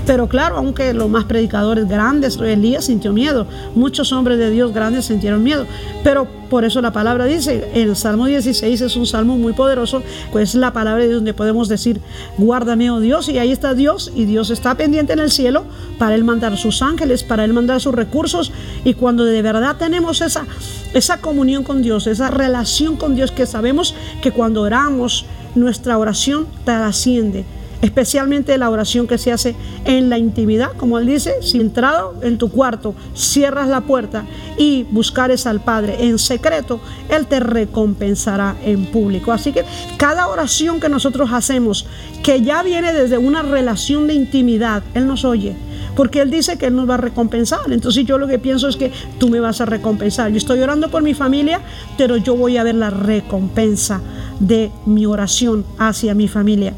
Pero 0.06 0.28
claro, 0.28 0.56
aunque 0.56 0.92
los 0.94 1.08
más 1.08 1.24
predicadores 1.24 1.88
grandes, 1.88 2.36
Elías 2.36 2.86
sintió 2.86 3.12
miedo, 3.12 3.46
muchos 3.74 4.12
hombres 4.12 4.38
de 4.38 4.50
Dios 4.50 4.72
grandes 4.72 5.04
sintieron 5.04 5.42
miedo, 5.42 5.64
pero 6.02 6.26
por 6.50 6.64
eso 6.64 6.82
la 6.82 6.92
palabra 6.92 7.24
dice, 7.24 7.70
el 7.72 7.94
Salmo 7.94 8.26
16 8.26 8.80
es 8.80 8.96
un 8.96 9.06
salmo 9.06 9.36
muy 9.36 9.52
poderoso, 9.52 10.02
pues 10.32 10.54
la 10.56 10.72
palabra 10.72 11.04
de 11.04 11.12
donde 11.12 11.34
podemos 11.34 11.68
decir, 11.68 12.00
guárdame, 12.36 12.90
oh 12.90 12.98
Dios, 12.98 13.28
y 13.28 13.38
ahí 13.38 13.52
está 13.52 13.74
Dios, 13.74 14.12
y 14.14 14.24
Dios 14.24 14.50
está 14.50 14.74
pendiente 14.74 15.12
en 15.12 15.20
el 15.20 15.30
cielo 15.30 15.64
para 15.98 16.16
Él 16.16 16.24
mandar 16.24 16.56
sus 16.58 16.82
ángeles, 16.82 17.22
para 17.22 17.44
Él 17.44 17.52
mandar 17.52 17.80
sus 17.80 17.94
recursos, 17.94 18.52
y 18.84 18.94
cuando 18.94 19.24
de 19.24 19.40
verdad 19.40 19.76
tenemos 19.78 20.20
esa, 20.20 20.46
esa 20.94 21.20
comunión 21.20 21.62
con 21.62 21.80
Dios, 21.80 22.08
esa 22.08 22.28
relación 22.28 22.96
con 22.96 23.14
Dios, 23.14 23.30
que 23.30 23.46
sabemos 23.46 23.94
que 24.20 24.32
cuando 24.32 24.62
oramos, 24.62 25.26
nuestra 25.54 25.96
oración 25.96 26.46
trasciende 26.64 27.44
especialmente 27.82 28.56
la 28.56 28.70
oración 28.70 29.06
que 29.06 29.18
se 29.18 29.32
hace 29.32 29.54
en 29.84 30.08
la 30.08 30.16
intimidad, 30.16 30.72
como 30.76 30.98
él 30.98 31.06
dice, 31.06 31.42
si 31.42 31.60
entrado 31.60 32.14
en 32.22 32.38
tu 32.38 32.50
cuarto, 32.50 32.94
cierras 33.14 33.68
la 33.68 33.82
puerta 33.82 34.24
y 34.56 34.84
buscares 34.84 35.46
al 35.46 35.60
Padre 35.60 35.96
en 36.06 36.18
secreto, 36.18 36.80
Él 37.08 37.26
te 37.26 37.40
recompensará 37.40 38.56
en 38.64 38.86
público. 38.86 39.32
Así 39.32 39.52
que 39.52 39.64
cada 39.96 40.28
oración 40.28 40.80
que 40.80 40.88
nosotros 40.88 41.30
hacemos, 41.32 41.86
que 42.22 42.40
ya 42.40 42.62
viene 42.62 42.92
desde 42.92 43.18
una 43.18 43.42
relación 43.42 44.06
de 44.06 44.14
intimidad, 44.14 44.82
Él 44.94 45.06
nos 45.06 45.24
oye 45.24 45.54
porque 45.96 46.22
Él 46.22 46.30
dice 46.30 46.56
que 46.56 46.66
Él 46.66 46.76
nos 46.76 46.88
va 46.88 46.94
a 46.94 46.98
recompensar. 46.98 47.60
Entonces 47.70 48.06
yo 48.06 48.16
lo 48.16 48.26
que 48.26 48.38
pienso 48.38 48.66
es 48.66 48.76
que 48.76 48.90
tú 49.18 49.28
me 49.28 49.40
vas 49.40 49.60
a 49.60 49.66
recompensar. 49.66 50.30
Yo 50.30 50.38
estoy 50.38 50.60
orando 50.60 50.88
por 50.90 51.02
mi 51.02 51.12
familia, 51.12 51.60
pero 51.98 52.16
yo 52.16 52.34
voy 52.34 52.56
a 52.56 52.62
ver 52.62 52.76
la 52.76 52.88
recompensa 52.88 54.00
de 54.40 54.70
mi 54.86 55.04
oración 55.04 55.66
hacia 55.78 56.14
mi 56.14 56.28
familia. 56.28 56.72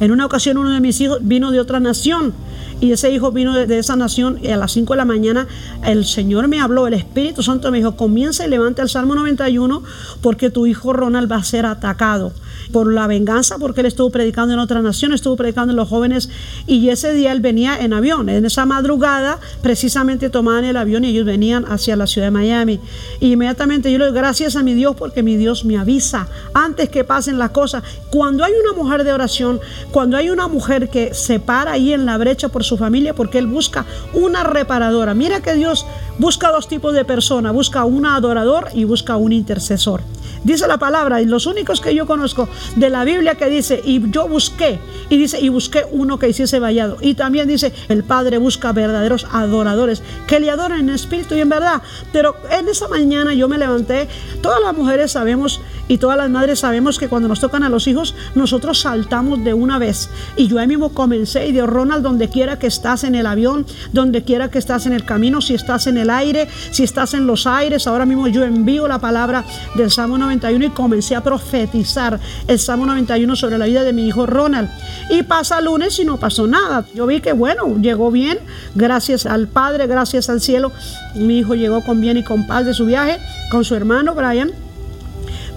En 0.00 0.10
una 0.10 0.26
ocasión 0.26 0.58
uno 0.58 0.70
de 0.70 0.80
mis 0.80 1.00
hijos 1.00 1.18
vino 1.22 1.50
de 1.50 1.60
otra 1.60 1.80
nación 1.80 2.32
y 2.80 2.92
ese 2.92 3.10
hijo 3.10 3.30
vino 3.30 3.54
de, 3.54 3.78
esa 3.78 3.96
nación 3.96 4.38
y 4.42 4.48
a 4.48 4.56
las 4.56 4.72
5 4.72 4.92
de 4.92 4.96
la 4.96 5.04
mañana 5.04 5.46
el 5.84 6.04
Señor 6.04 6.48
me 6.48 6.60
habló, 6.60 6.86
el 6.86 6.94
Espíritu 6.94 7.42
Santo 7.42 7.70
me 7.70 7.78
dijo, 7.78 7.96
comienza 7.96 8.44
y 8.44 8.50
levanta 8.50 8.82
el 8.82 8.88
Salmo 8.88 9.14
91 9.14 9.82
porque 10.20 10.50
tu 10.50 10.66
hijo 10.66 10.92
Ronald 10.92 11.30
va 11.30 11.36
a 11.36 11.44
ser 11.44 11.66
atacado 11.66 12.32
por 12.72 12.92
la 12.92 13.06
venganza, 13.06 13.58
porque 13.58 13.80
él 13.80 13.86
estuvo 13.86 14.10
predicando 14.10 14.54
en 14.54 14.60
otra 14.60 14.82
nación, 14.82 15.12
estuvo 15.12 15.36
predicando 15.36 15.72
en 15.72 15.76
los 15.76 15.88
jóvenes 15.88 16.28
y 16.66 16.88
ese 16.88 17.12
día 17.14 17.32
él 17.32 17.40
venía 17.40 17.78
en 17.78 17.92
avión. 17.92 18.28
En 18.28 18.44
esa 18.44 18.66
madrugada 18.66 19.38
precisamente 19.62 20.30
tomaban 20.30 20.64
el 20.64 20.76
avión 20.76 21.04
y 21.04 21.08
ellos 21.08 21.26
venían 21.26 21.64
hacia 21.66 21.96
la 21.96 22.06
ciudad 22.06 22.28
de 22.28 22.32
Miami. 22.32 22.80
Y 23.20 23.32
inmediatamente 23.32 23.90
yo 23.92 23.98
le 23.98 24.06
doy 24.06 24.14
gracias 24.14 24.56
a 24.56 24.62
mi 24.62 24.74
Dios 24.74 24.96
porque 24.96 25.22
mi 25.22 25.36
Dios 25.36 25.64
me 25.64 25.76
avisa 25.78 26.28
antes 26.54 26.88
que 26.88 27.04
pasen 27.04 27.38
las 27.38 27.50
cosas. 27.50 27.82
Cuando 28.10 28.44
hay 28.44 28.52
una 28.52 28.80
mujer 28.80 29.04
de 29.04 29.12
oración, 29.12 29.60
cuando 29.90 30.16
hay 30.16 30.30
una 30.30 30.48
mujer 30.48 30.88
que 30.88 31.14
se 31.14 31.40
para 31.40 31.72
ahí 31.72 31.92
en 31.92 32.06
la 32.06 32.18
brecha 32.18 32.48
por 32.48 32.64
su 32.64 32.76
familia 32.76 33.14
porque 33.14 33.38
Él 33.38 33.46
busca 33.46 33.84
una 34.12 34.44
reparadora. 34.44 35.14
Mira 35.14 35.40
que 35.40 35.54
Dios 35.54 35.86
busca 36.22 36.52
dos 36.52 36.68
tipos 36.68 36.94
de 36.94 37.04
personas, 37.04 37.52
busca 37.52 37.84
un 37.84 38.06
adorador 38.06 38.68
y 38.74 38.84
busca 38.84 39.16
un 39.16 39.32
intercesor. 39.32 40.02
Dice 40.44 40.68
la 40.68 40.78
palabra, 40.78 41.20
y 41.20 41.24
los 41.24 41.46
únicos 41.46 41.80
que 41.80 41.94
yo 41.94 42.06
conozco 42.06 42.48
de 42.76 42.90
la 42.90 43.04
Biblia 43.04 43.34
que 43.34 43.46
dice, 43.46 43.80
y 43.84 44.08
yo 44.10 44.28
busqué, 44.28 44.78
y 45.08 45.16
dice, 45.16 45.40
y 45.40 45.48
busqué 45.48 45.84
uno 45.90 46.20
que 46.20 46.28
hiciese 46.28 46.60
vallado. 46.60 46.96
Y 47.00 47.14
también 47.14 47.48
dice, 47.48 47.72
el 47.88 48.04
Padre 48.04 48.38
busca 48.38 48.72
verdaderos 48.72 49.26
adoradores, 49.32 50.02
que 50.28 50.38
le 50.38 50.50
adoren 50.50 50.88
en 50.88 50.90
espíritu 50.90 51.34
y 51.34 51.40
en 51.40 51.48
verdad. 51.48 51.82
Pero 52.12 52.36
en 52.50 52.68
esa 52.68 52.86
mañana 52.86 53.34
yo 53.34 53.48
me 53.48 53.58
levanté, 53.58 54.08
todas 54.40 54.60
las 54.60 54.76
mujeres 54.76 55.12
sabemos 55.12 55.60
y 55.88 55.98
todas 55.98 56.16
las 56.16 56.30
madres 56.30 56.60
sabemos 56.60 56.98
que 56.98 57.08
cuando 57.08 57.28
nos 57.28 57.40
tocan 57.40 57.64
a 57.64 57.68
los 57.68 57.86
hijos, 57.86 58.14
nosotros 58.34 58.80
saltamos 58.80 59.44
de 59.44 59.54
una 59.54 59.78
vez. 59.78 60.08
Y 60.36 60.46
yo 60.46 60.58
ahí 60.58 60.66
mismo 60.66 60.90
comencé 60.90 61.46
y 61.46 61.52
Dios, 61.52 61.68
Ronald, 61.68 62.02
donde 62.02 62.28
quiera 62.28 62.58
que 62.58 62.66
estás 62.66 63.04
en 63.04 63.14
el 63.14 63.26
avión, 63.26 63.66
donde 63.92 64.22
quiera 64.22 64.50
que 64.50 64.58
estás 64.58 64.86
en 64.86 64.92
el 64.92 65.04
camino, 65.04 65.40
si 65.40 65.54
estás 65.54 65.86
en 65.86 65.98
el 65.98 66.10
aire, 66.12 66.48
si 66.70 66.84
estás 66.84 67.14
en 67.14 67.26
los 67.26 67.46
aires, 67.46 67.86
ahora 67.86 68.06
mismo 68.06 68.28
yo 68.28 68.44
envío 68.44 68.86
la 68.86 68.98
palabra 68.98 69.44
del 69.74 69.90
Salmo 69.90 70.18
91 70.18 70.64
y 70.64 70.70
comencé 70.70 71.16
a 71.16 71.22
profetizar 71.22 72.20
el 72.46 72.58
Salmo 72.58 72.86
91 72.86 73.34
sobre 73.34 73.58
la 73.58 73.66
vida 73.66 73.82
de 73.82 73.92
mi 73.92 74.06
hijo 74.06 74.26
Ronald. 74.26 74.70
Y 75.10 75.24
pasa 75.24 75.60
lunes 75.60 75.98
y 75.98 76.04
no 76.04 76.18
pasó 76.18 76.46
nada. 76.46 76.84
Yo 76.94 77.06
vi 77.06 77.20
que 77.20 77.32
bueno, 77.32 77.76
llegó 77.80 78.10
bien, 78.10 78.38
gracias 78.74 79.26
al 79.26 79.48
Padre, 79.48 79.86
gracias 79.86 80.28
al 80.28 80.40
cielo. 80.40 80.70
Mi 81.14 81.38
hijo 81.38 81.54
llegó 81.54 81.84
con 81.84 82.00
bien 82.00 82.16
y 82.16 82.24
con 82.24 82.46
paz 82.46 82.64
de 82.66 82.74
su 82.74 82.86
viaje 82.86 83.18
con 83.50 83.64
su 83.64 83.74
hermano 83.74 84.14
Brian. 84.14 84.50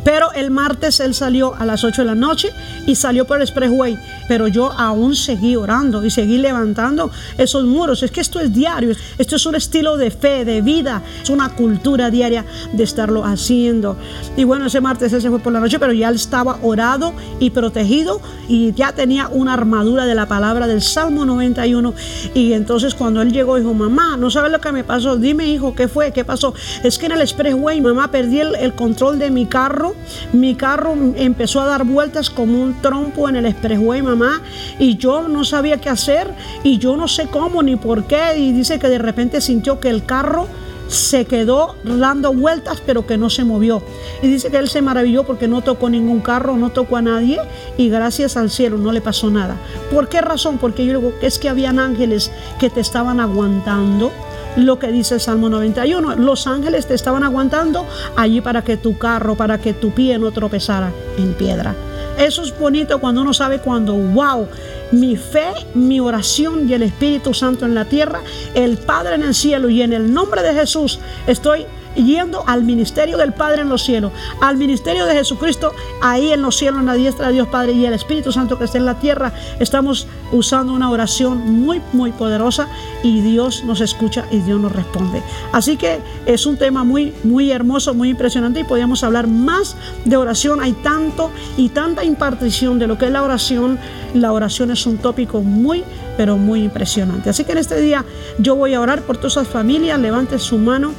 Pero 0.05 0.31
el 0.33 0.51
martes 0.51 0.99
él 0.99 1.15
salió 1.15 1.55
a 1.55 1.65
las 1.65 1.83
8 1.83 2.03
de 2.03 2.05
la 2.05 2.13
noche 2.13 2.51
y 2.85 2.93
salió 2.93 3.25
por 3.25 3.37
el 3.37 3.43
expressway. 3.43 3.97
Pero 4.27 4.47
yo 4.47 4.71
aún 4.71 5.15
seguí 5.15 5.55
orando 5.55 6.05
y 6.05 6.11
seguí 6.11 6.37
levantando 6.37 7.09
esos 7.39 7.65
muros. 7.65 8.03
Es 8.03 8.11
que 8.11 8.21
esto 8.21 8.39
es 8.39 8.53
diario. 8.53 8.95
Esto 9.17 9.35
es 9.35 9.45
un 9.47 9.55
estilo 9.55 9.97
de 9.97 10.11
fe, 10.11 10.45
de 10.45 10.61
vida. 10.61 11.01
Es 11.23 11.31
una 11.31 11.49
cultura 11.49 12.11
diaria 12.11 12.45
de 12.71 12.83
estarlo 12.83 13.25
haciendo. 13.25 13.97
Y 14.37 14.43
bueno, 14.43 14.67
ese 14.67 14.79
martes 14.79 15.11
él 15.11 15.23
se 15.23 15.29
fue 15.31 15.39
por 15.39 15.51
la 15.51 15.59
noche, 15.59 15.79
pero 15.79 15.91
ya 15.91 16.09
él 16.09 16.15
estaba 16.15 16.59
orado 16.61 17.13
y 17.39 17.49
protegido 17.49 18.21
y 18.47 18.73
ya 18.73 18.91
tenía 18.91 19.27
una 19.27 19.53
armadura 19.53 20.05
de 20.05 20.13
la 20.13 20.27
palabra 20.27 20.67
del 20.67 20.83
Salmo 20.83 21.25
91. 21.25 21.95
Y 22.35 22.53
entonces 22.53 22.93
cuando 22.93 23.23
él 23.23 23.33
llegó 23.33 23.55
dijo, 23.55 23.73
mamá, 23.73 24.17
no 24.17 24.29
sabes 24.29 24.51
lo 24.51 24.61
que 24.61 24.71
me 24.71 24.83
pasó. 24.83 25.17
Dime, 25.17 25.47
hijo, 25.47 25.73
¿qué 25.73 25.87
fue? 25.87 26.11
¿Qué 26.11 26.23
pasó? 26.23 26.53
Es 26.83 26.99
que 26.99 27.07
en 27.07 27.13
el 27.13 27.21
expressway, 27.21 27.81
mamá, 27.81 28.11
perdí 28.11 28.41
el, 28.41 28.53
el 28.53 28.73
control 28.75 29.17
de 29.17 29.31
mi 29.31 29.47
carro 29.47 29.94
mi 30.33 30.55
carro 30.55 30.95
empezó 31.15 31.61
a 31.61 31.65
dar 31.65 31.85
vueltas 31.85 32.29
como 32.29 32.61
un 32.61 32.81
trompo 32.81 33.29
en 33.29 33.35
el 33.35 33.45
expressway, 33.45 34.01
mamá, 34.01 34.41
y 34.79 34.97
yo 34.97 35.27
no 35.27 35.43
sabía 35.43 35.79
qué 35.79 35.89
hacer 35.89 36.33
y 36.63 36.77
yo 36.77 36.97
no 36.97 37.07
sé 37.07 37.27
cómo 37.27 37.63
ni 37.63 37.75
por 37.75 38.05
qué. 38.05 38.37
Y 38.37 38.51
dice 38.51 38.79
que 38.79 38.89
de 38.89 38.97
repente 38.97 39.41
sintió 39.41 39.79
que 39.79 39.89
el 39.89 40.05
carro 40.05 40.47
se 40.87 41.25
quedó 41.25 41.75
dando 41.83 42.31
vueltas 42.33 42.81
pero 42.85 43.05
que 43.07 43.17
no 43.17 43.29
se 43.29 43.43
movió. 43.43 43.81
Y 44.21 44.27
dice 44.27 44.51
que 44.51 44.57
él 44.57 44.69
se 44.69 44.81
maravilló 44.81 45.23
porque 45.23 45.47
no 45.47 45.61
tocó 45.61 45.89
ningún 45.89 46.21
carro, 46.21 46.57
no 46.57 46.71
tocó 46.71 46.97
a 46.97 47.01
nadie 47.01 47.39
y 47.77 47.89
gracias 47.89 48.37
al 48.37 48.49
cielo 48.49 48.77
no 48.77 48.91
le 48.91 49.01
pasó 49.01 49.29
nada. 49.29 49.57
¿Por 49.91 50.09
qué 50.09 50.21
razón? 50.21 50.57
Porque 50.57 50.85
yo 50.85 50.99
digo 50.99 51.13
que 51.19 51.27
es 51.27 51.39
que 51.39 51.49
habían 51.49 51.79
ángeles 51.79 52.31
que 52.59 52.69
te 52.69 52.81
estaban 52.81 53.19
aguantando 53.19 54.11
lo 54.55 54.79
que 54.79 54.91
dice 54.91 55.15
el 55.15 55.21
Salmo 55.21 55.49
91. 55.49 56.15
Los 56.15 56.47
ángeles 56.47 56.87
te 56.87 56.93
estaban 56.93 57.23
aguantando 57.23 57.85
allí 58.15 58.41
para 58.41 58.63
que 58.63 58.77
tu 58.77 58.97
carro, 58.97 59.35
para 59.35 59.59
que 59.59 59.73
tu 59.73 59.91
pie 59.91 60.17
no 60.17 60.31
tropezara 60.31 60.91
en 61.17 61.33
piedra. 61.33 61.75
Eso 62.17 62.43
es 62.43 62.57
bonito 62.57 62.99
cuando 62.99 63.21
uno 63.21 63.33
sabe 63.33 63.59
cuando, 63.59 63.93
wow, 63.93 64.47
mi 64.91 65.17
fe, 65.17 65.47
mi 65.73 65.99
oración 65.99 66.69
y 66.69 66.73
el 66.73 66.83
Espíritu 66.83 67.33
Santo 67.33 67.65
en 67.65 67.75
la 67.75 67.85
tierra, 67.85 68.21
el 68.53 68.77
Padre 68.77 69.15
en 69.15 69.23
el 69.23 69.35
cielo 69.35 69.69
y 69.69 69.81
en 69.81 69.91
el 69.91 70.13
nombre 70.13 70.41
de 70.41 70.53
Jesús 70.53 70.99
estoy 71.27 71.65
yendo 71.95 72.43
al 72.47 72.63
ministerio 72.63 73.17
del 73.17 73.33
Padre 73.33 73.61
en 73.61 73.69
los 73.69 73.83
cielos, 73.83 74.11
al 74.41 74.57
ministerio 74.57 75.05
de 75.05 75.13
Jesucristo 75.15 75.71
ahí 76.01 76.31
en 76.31 76.41
los 76.41 76.57
cielos, 76.57 76.79
en 76.79 76.85
la 76.87 76.93
diestra 76.93 77.27
de 77.27 77.33
Dios 77.33 77.47
Padre 77.47 77.73
y 77.73 77.85
el 77.85 77.93
Espíritu 77.93 78.31
Santo 78.31 78.57
que 78.57 78.65
está 78.65 78.77
en 78.77 78.85
la 78.85 78.99
tierra. 78.99 79.33
Estamos 79.59 80.07
usando 80.31 80.73
una 80.73 80.89
oración 80.89 81.37
muy, 81.61 81.81
muy 81.93 82.11
poderosa 82.11 82.67
y 83.03 83.21
Dios 83.21 83.63
nos 83.63 83.81
escucha 83.81 84.25
y 84.31 84.39
Dios 84.39 84.59
nos 84.59 84.71
responde. 84.71 85.21
Así 85.51 85.77
que 85.77 85.99
es 86.25 86.45
un 86.45 86.57
tema 86.57 86.83
muy, 86.83 87.13
muy 87.23 87.51
hermoso, 87.51 87.93
muy 87.93 88.09
impresionante 88.09 88.59
y 88.59 88.63
podríamos 88.63 89.03
hablar 89.03 89.27
más 89.27 89.75
de 90.05 90.17
oración. 90.17 90.59
Hay 90.61 90.73
tanto 90.73 91.31
y 91.57 91.69
tanta 91.69 92.03
impartición 92.03 92.79
de 92.79 92.87
lo 92.87 92.97
que 92.97 93.05
es 93.05 93.11
la 93.11 93.23
oración. 93.23 93.79
La 94.13 94.31
oración 94.31 94.71
es 94.71 94.85
un 94.85 94.97
tópico 94.97 95.41
muy, 95.41 95.83
pero 96.17 96.37
muy 96.37 96.63
impresionante. 96.63 97.29
Así 97.29 97.43
que 97.43 97.53
en 97.53 97.59
este 97.59 97.79
día 97.79 98.05
yo 98.37 98.55
voy 98.55 98.73
a 98.73 98.81
orar 98.81 99.01
por 99.01 99.17
todas 99.17 99.33
esas 99.33 99.47
familias. 99.47 99.99
Levante 99.99 100.39
su 100.39 100.57
mano 100.57 100.93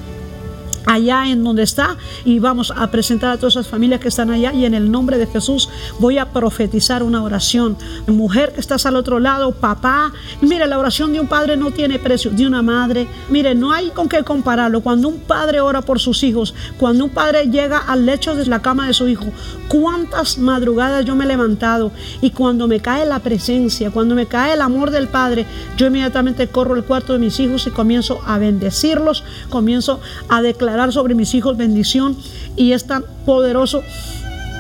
allá 0.87 1.29
en 1.29 1.45
donde 1.45 1.63
está 1.63 1.97
y 2.25 2.39
vamos 2.39 2.73
a 2.75 2.91
presentar 2.91 3.33
a 3.33 3.37
todas 3.37 3.55
esas 3.55 3.67
familias 3.67 4.01
que 4.01 4.09
están 4.09 4.31
allá 4.31 4.53
y 4.53 4.65
en 4.65 4.75
el 4.75 4.91
nombre 4.91 5.19
de 5.19 5.27
Jesús 5.27 5.69
voy 5.99 6.19
a 6.19 6.31
profetizar 6.31 7.03
una 7.03 7.23
oración. 7.23 7.77
Mujer 8.07 8.53
que 8.53 8.61
estás 8.61 8.87
al 8.87 8.97
otro 8.97 9.19
lado, 9.21 9.53
papá, 9.53 10.13
mire, 10.41 10.67
la 10.67 10.79
oración 10.79 11.13
de 11.13 11.21
un 11.21 11.27
padre 11.27 11.57
no 11.57 11.73
tiene 11.73 11.99
precio, 11.99 12.31
de 12.31 12.47
una 12.47 12.63
madre, 12.63 13.07
mire, 13.29 13.55
no 13.55 13.73
hay 13.73 13.91
con 13.91 14.09
qué 14.09 14.23
compararlo. 14.23 14.81
Cuando 14.81 15.09
un 15.09 15.19
padre 15.19 15.61
ora 15.61 15.83
por 15.83 16.01
sus 16.01 16.23
hijos, 16.23 16.55
cuando 16.79 17.05
un 17.05 17.11
padre 17.11 17.51
llega 17.51 17.79
al 17.79 18.07
lecho 18.07 18.35
de 18.35 18.47
la 18.47 18.63
cama 18.63 18.87
de 18.87 18.95
su 18.95 19.09
hijo, 19.09 19.27
cuántas 19.69 20.39
madrugadas 20.39 21.05
yo 21.05 21.17
me 21.17 21.25
he 21.25 21.29
levantado 21.29 21.91
y 22.21 22.31
cuando 22.31 22.69
me 22.69 22.81
cae 22.81 23.05
la 23.05 23.19
presencia, 23.19 23.91
cuando 23.91 24.15
me 24.15 24.27
cae 24.27 24.55
el 24.55 24.61
amor 24.61 24.91
del 24.91 25.09
padre, 25.09 25.47
yo 25.77 25.87
inmediatamente 25.87 26.49
corro 26.49 26.75
al 26.75 26.85
cuarto 26.85 27.13
de 27.13 27.19
mis 27.19 27.41
hijos 27.41 27.67
y 27.67 27.71
comienzo 27.71 28.21
a 28.27 28.39
bendecirlos, 28.39 29.25
comienzo 29.51 30.01
a 30.29 30.43
declarar 30.43 30.76
sobre 30.93 31.15
mis 31.15 31.35
hijos 31.35 31.57
bendición 31.57 32.17
y 32.57 32.73
es 32.73 32.87
tan 32.87 33.05
poderoso. 33.25 33.83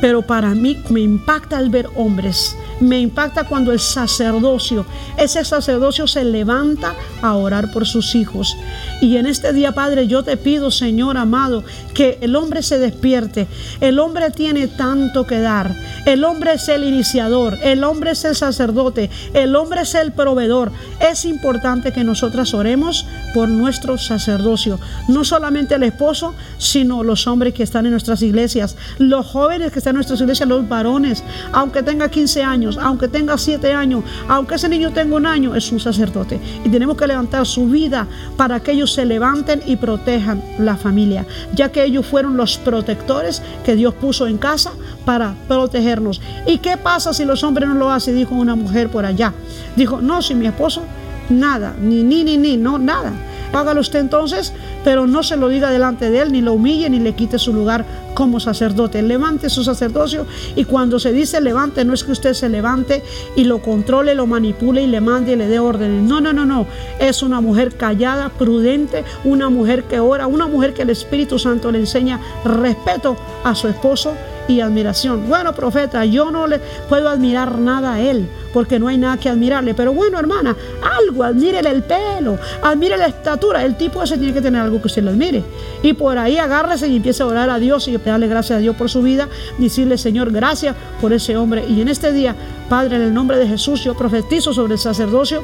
Pero 0.01 0.23
para 0.23 0.55
mí 0.55 0.79
me 0.91 1.01
impacta 1.01 1.59
el 1.59 1.71
ver 1.71 1.89
hombres 1.97 2.57
me 2.81 3.01
impacta 3.01 3.45
cuando 3.45 3.73
el 3.73 3.81
sacerdocio, 3.81 4.87
ese 5.17 5.45
sacerdocio 5.45 6.07
se 6.07 6.25
levanta 6.25 6.95
a 7.23 7.35
orar 7.35 7.73
por 7.73 7.87
sus 7.87 8.15
hijos. 8.15 8.57
Y 9.01 9.17
en 9.17 9.27
este 9.27 9.53
día, 9.53 9.73
Padre, 9.73 10.07
yo 10.07 10.23
te 10.23 10.37
pido, 10.37 10.71
Señor 10.71 11.17
amado, 11.17 11.65
que 11.95 12.19
el 12.21 12.37
hombre 12.37 12.63
se 12.63 12.79
despierte. 12.79 13.47
El 13.81 13.99
hombre 13.99 14.31
tiene 14.31 14.69
tanto 14.69 15.27
que 15.27 15.41
dar. 15.41 15.75
El 16.05 16.25
hombre 16.25 16.55
es 16.55 16.69
el 16.69 16.85
iniciador. 16.85 17.59
El 17.63 17.85
hombre 17.85 18.13
es 18.13 18.25
el 18.25 18.35
sacerdote. 18.35 19.11
El 19.35 19.57
hombre 19.57 19.83
es 19.83 19.95
el 19.95 20.13
proveedor. 20.13 20.73
Es 21.01 21.25
importante 21.25 21.93
que 21.93 22.05
nosotras 22.05 22.55
oremos 22.55 23.07
por 23.35 23.49
nuestro 23.49 23.99
sacerdocio. 23.99 24.79
No 25.09 25.25
solamente 25.25 25.75
el 25.75 25.83
esposo, 25.83 26.35
sino 26.59 27.03
los 27.03 27.27
hombres 27.27 27.55
que 27.55 27.63
están 27.63 27.87
en 27.87 27.93
nuestras 27.93 28.23
iglesias. 28.23 28.77
Los 28.99 29.27
jóvenes 29.27 29.73
que 29.73 29.79
están 29.79 29.93
en 29.93 29.97
nuestras 29.97 30.21
iglesias, 30.21 30.49
los 30.49 30.69
varones. 30.69 31.23
Aunque 31.53 31.83
tenga 31.83 32.09
15 32.11 32.43
años 32.43 32.66
aunque 32.81 33.09
tenga 33.09 33.39
siete 33.39 33.73
años, 33.73 34.05
aunque 34.29 34.57
ese 34.57 34.69
niño 34.69 34.93
tenga 34.93 35.17
un 35.17 35.27
año, 35.27 35.55
es 35.55 35.71
un 35.73 35.81
sacerdote. 35.81 36.41
Y 36.65 36.69
tenemos 36.69 36.97
que 36.97 37.07
levantar 37.07 37.47
su 37.47 37.67
vida 37.67 38.07
para 38.37 38.61
que 38.61 38.73
ellos 38.73 38.93
se 38.93 39.05
levanten 39.05 39.63
y 39.67 39.77
protejan 39.77 40.43
la 40.59 40.77
familia, 40.77 41.27
ya 41.55 41.71
que 41.71 41.85
ellos 41.85 42.07
fueron 42.07 42.37
los 42.37 42.59
protectores 42.59 43.43
que 43.65 43.77
Dios 43.77 43.95
puso 43.95 44.27
en 44.27 44.39
casa 44.39 44.73
para 45.05 45.35
protegernos. 45.49 46.21
¿Y 46.47 46.59
qué 46.59 46.77
pasa 46.77 47.13
si 47.13 47.25
los 47.25 47.43
hombres 47.45 47.69
no 47.69 47.75
lo 47.75 47.91
hacen? 47.91 48.17
Dijo 48.17 48.35
una 48.35 48.57
mujer 48.57 48.89
por 48.89 49.05
allá. 49.05 49.33
Dijo, 49.77 50.01
no, 50.01 50.23
si 50.23 50.35
mi 50.35 50.47
esposo, 50.47 50.83
nada, 51.29 51.75
ni, 51.81 52.03
ni, 52.03 52.25
ni, 52.25 52.37
ni, 52.37 52.57
no, 52.57 52.79
nada. 52.79 53.13
Hágalo 53.57 53.81
usted 53.81 54.01
entonces, 54.01 54.53
pero 54.85 55.07
no 55.07 55.23
se 55.23 55.37
lo 55.37 55.49
diga 55.49 55.71
delante 55.71 56.11
de 56.11 56.21
él, 56.21 56.33
ni 56.33 56.41
lo 56.41 56.53
humille, 56.53 56.91
ni 56.91 57.01
le 57.01 57.15
quite 57.15 57.39
su 57.39 57.53
lugar 57.53 57.85
como 58.15 58.41
sacerdote. 58.41 59.03
Levante 59.03 59.51
su 59.51 59.65
sacerdocio 59.65 60.27
y 60.55 60.65
cuando 60.65 60.99
se 60.99 61.13
dice 61.13 61.41
levante, 61.41 61.85
no 61.85 61.95
es 61.95 62.05
que 62.05 62.13
usted 62.13 62.35
se 62.35 62.49
levante 62.49 63.03
y 63.35 63.45
lo 63.45 63.61
controle, 63.61 64.15
lo 64.15 64.27
manipule 64.27 64.83
y 64.83 64.87
le 64.87 65.01
mande 65.01 65.33
y 65.33 65.37
le 65.37 65.49
dé 65.49 65.59
órdenes. 65.59 66.03
No, 66.03 66.21
no, 66.21 66.33
no, 66.33 66.45
no. 66.45 66.67
Es 66.99 67.23
una 67.23 67.41
mujer 67.41 67.77
callada, 67.77 68.29
prudente, 68.31 69.05
una 69.25 69.49
mujer 69.51 69.85
que 69.85 70.01
ora, 70.01 70.27
una 70.27 70.47
mujer 70.47 70.75
que 70.75 70.83
el 70.83 70.91
Espíritu 70.91 71.39
Santo 71.39 71.71
le 71.71 71.79
enseña 71.79 72.21
respeto 72.45 73.17
a 73.45 73.55
su 73.55 73.69
esposo 73.69 74.15
y 74.49 74.61
admiración. 74.61 75.29
Bueno, 75.29 75.55
profeta, 75.55 76.05
yo 76.05 76.31
no 76.31 76.47
le 76.47 76.59
puedo 76.89 77.09
admirar 77.09 77.59
nada 77.59 77.95
a 77.95 78.01
él 78.01 78.29
porque 78.53 78.79
no 78.79 78.89
hay 78.89 78.97
nada 78.97 79.19
que 79.19 79.29
admirarle. 79.29 79.75
Pero 79.75 79.93
bueno, 79.93 80.19
hermana, 80.19 80.57
algo, 80.99 81.23
admírele 81.23 81.71
el 81.71 81.83
pelo, 81.83 82.39
admire 82.63 82.97
la 82.97 83.07
estatura. 83.07 83.63
El 83.63 83.77
tipo 83.77 84.03
ese 84.03 84.17
tiene 84.17 84.33
que 84.33 84.41
tener 84.41 84.63
algo 84.63 84.81
que 84.81 84.87
usted 84.87 85.03
le 85.03 85.11
admire. 85.11 85.45
Y 85.83 85.93
por 85.93 86.17
ahí 86.17 86.39
agárrese 86.39 86.89
y 86.89 86.97
empiece 86.97 87.23
a 87.23 87.27
orar 87.27 87.51
a 87.51 87.59
Dios 87.59 87.87
y 87.89 87.97
darle 87.99 88.29
gracias 88.29 88.57
a 88.57 88.61
Dios 88.61 88.75
por 88.77 88.89
su 88.89 89.03
vida. 89.03 89.29
Decirle, 89.59 89.99
Señor, 89.99 90.33
gracias 90.33 90.75
por 91.01 91.13
ese 91.13 91.37
hombre. 91.37 91.67
Y 91.69 91.81
en 91.81 91.89
este 91.89 92.13
día, 92.13 92.35
Padre, 92.69 92.97
en 92.97 93.03
el 93.03 93.15
nombre 93.15 93.37
de 93.39 93.47
Jesús, 93.47 93.85
yo 93.85 93.95
profetizo 93.95 94.53
sobre 94.55 94.75
el 94.75 94.79
sacerdocio 94.79 95.43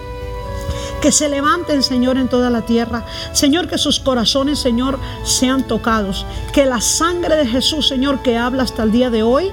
que 1.02 1.12
se 1.12 1.28
levanten, 1.28 1.82
Señor, 1.82 2.16
en 2.16 2.28
toda 2.28 2.48
la 2.48 2.62
tierra. 2.62 3.04
Señor, 3.32 3.68
que 3.68 3.76
sus 3.76 3.98
corazones, 3.98 4.60
Señor, 4.60 4.98
sean 5.24 5.66
tocados. 5.66 6.24
Que 6.52 6.64
la 6.64 6.80
sangre 6.80 7.36
de 7.36 7.46
Jesús, 7.46 7.88
Señor, 7.88 8.22
que 8.22 8.38
habla 8.38 8.62
hasta 8.62 8.84
el 8.84 8.92
día 8.92 9.10
de 9.10 9.24
hoy, 9.24 9.50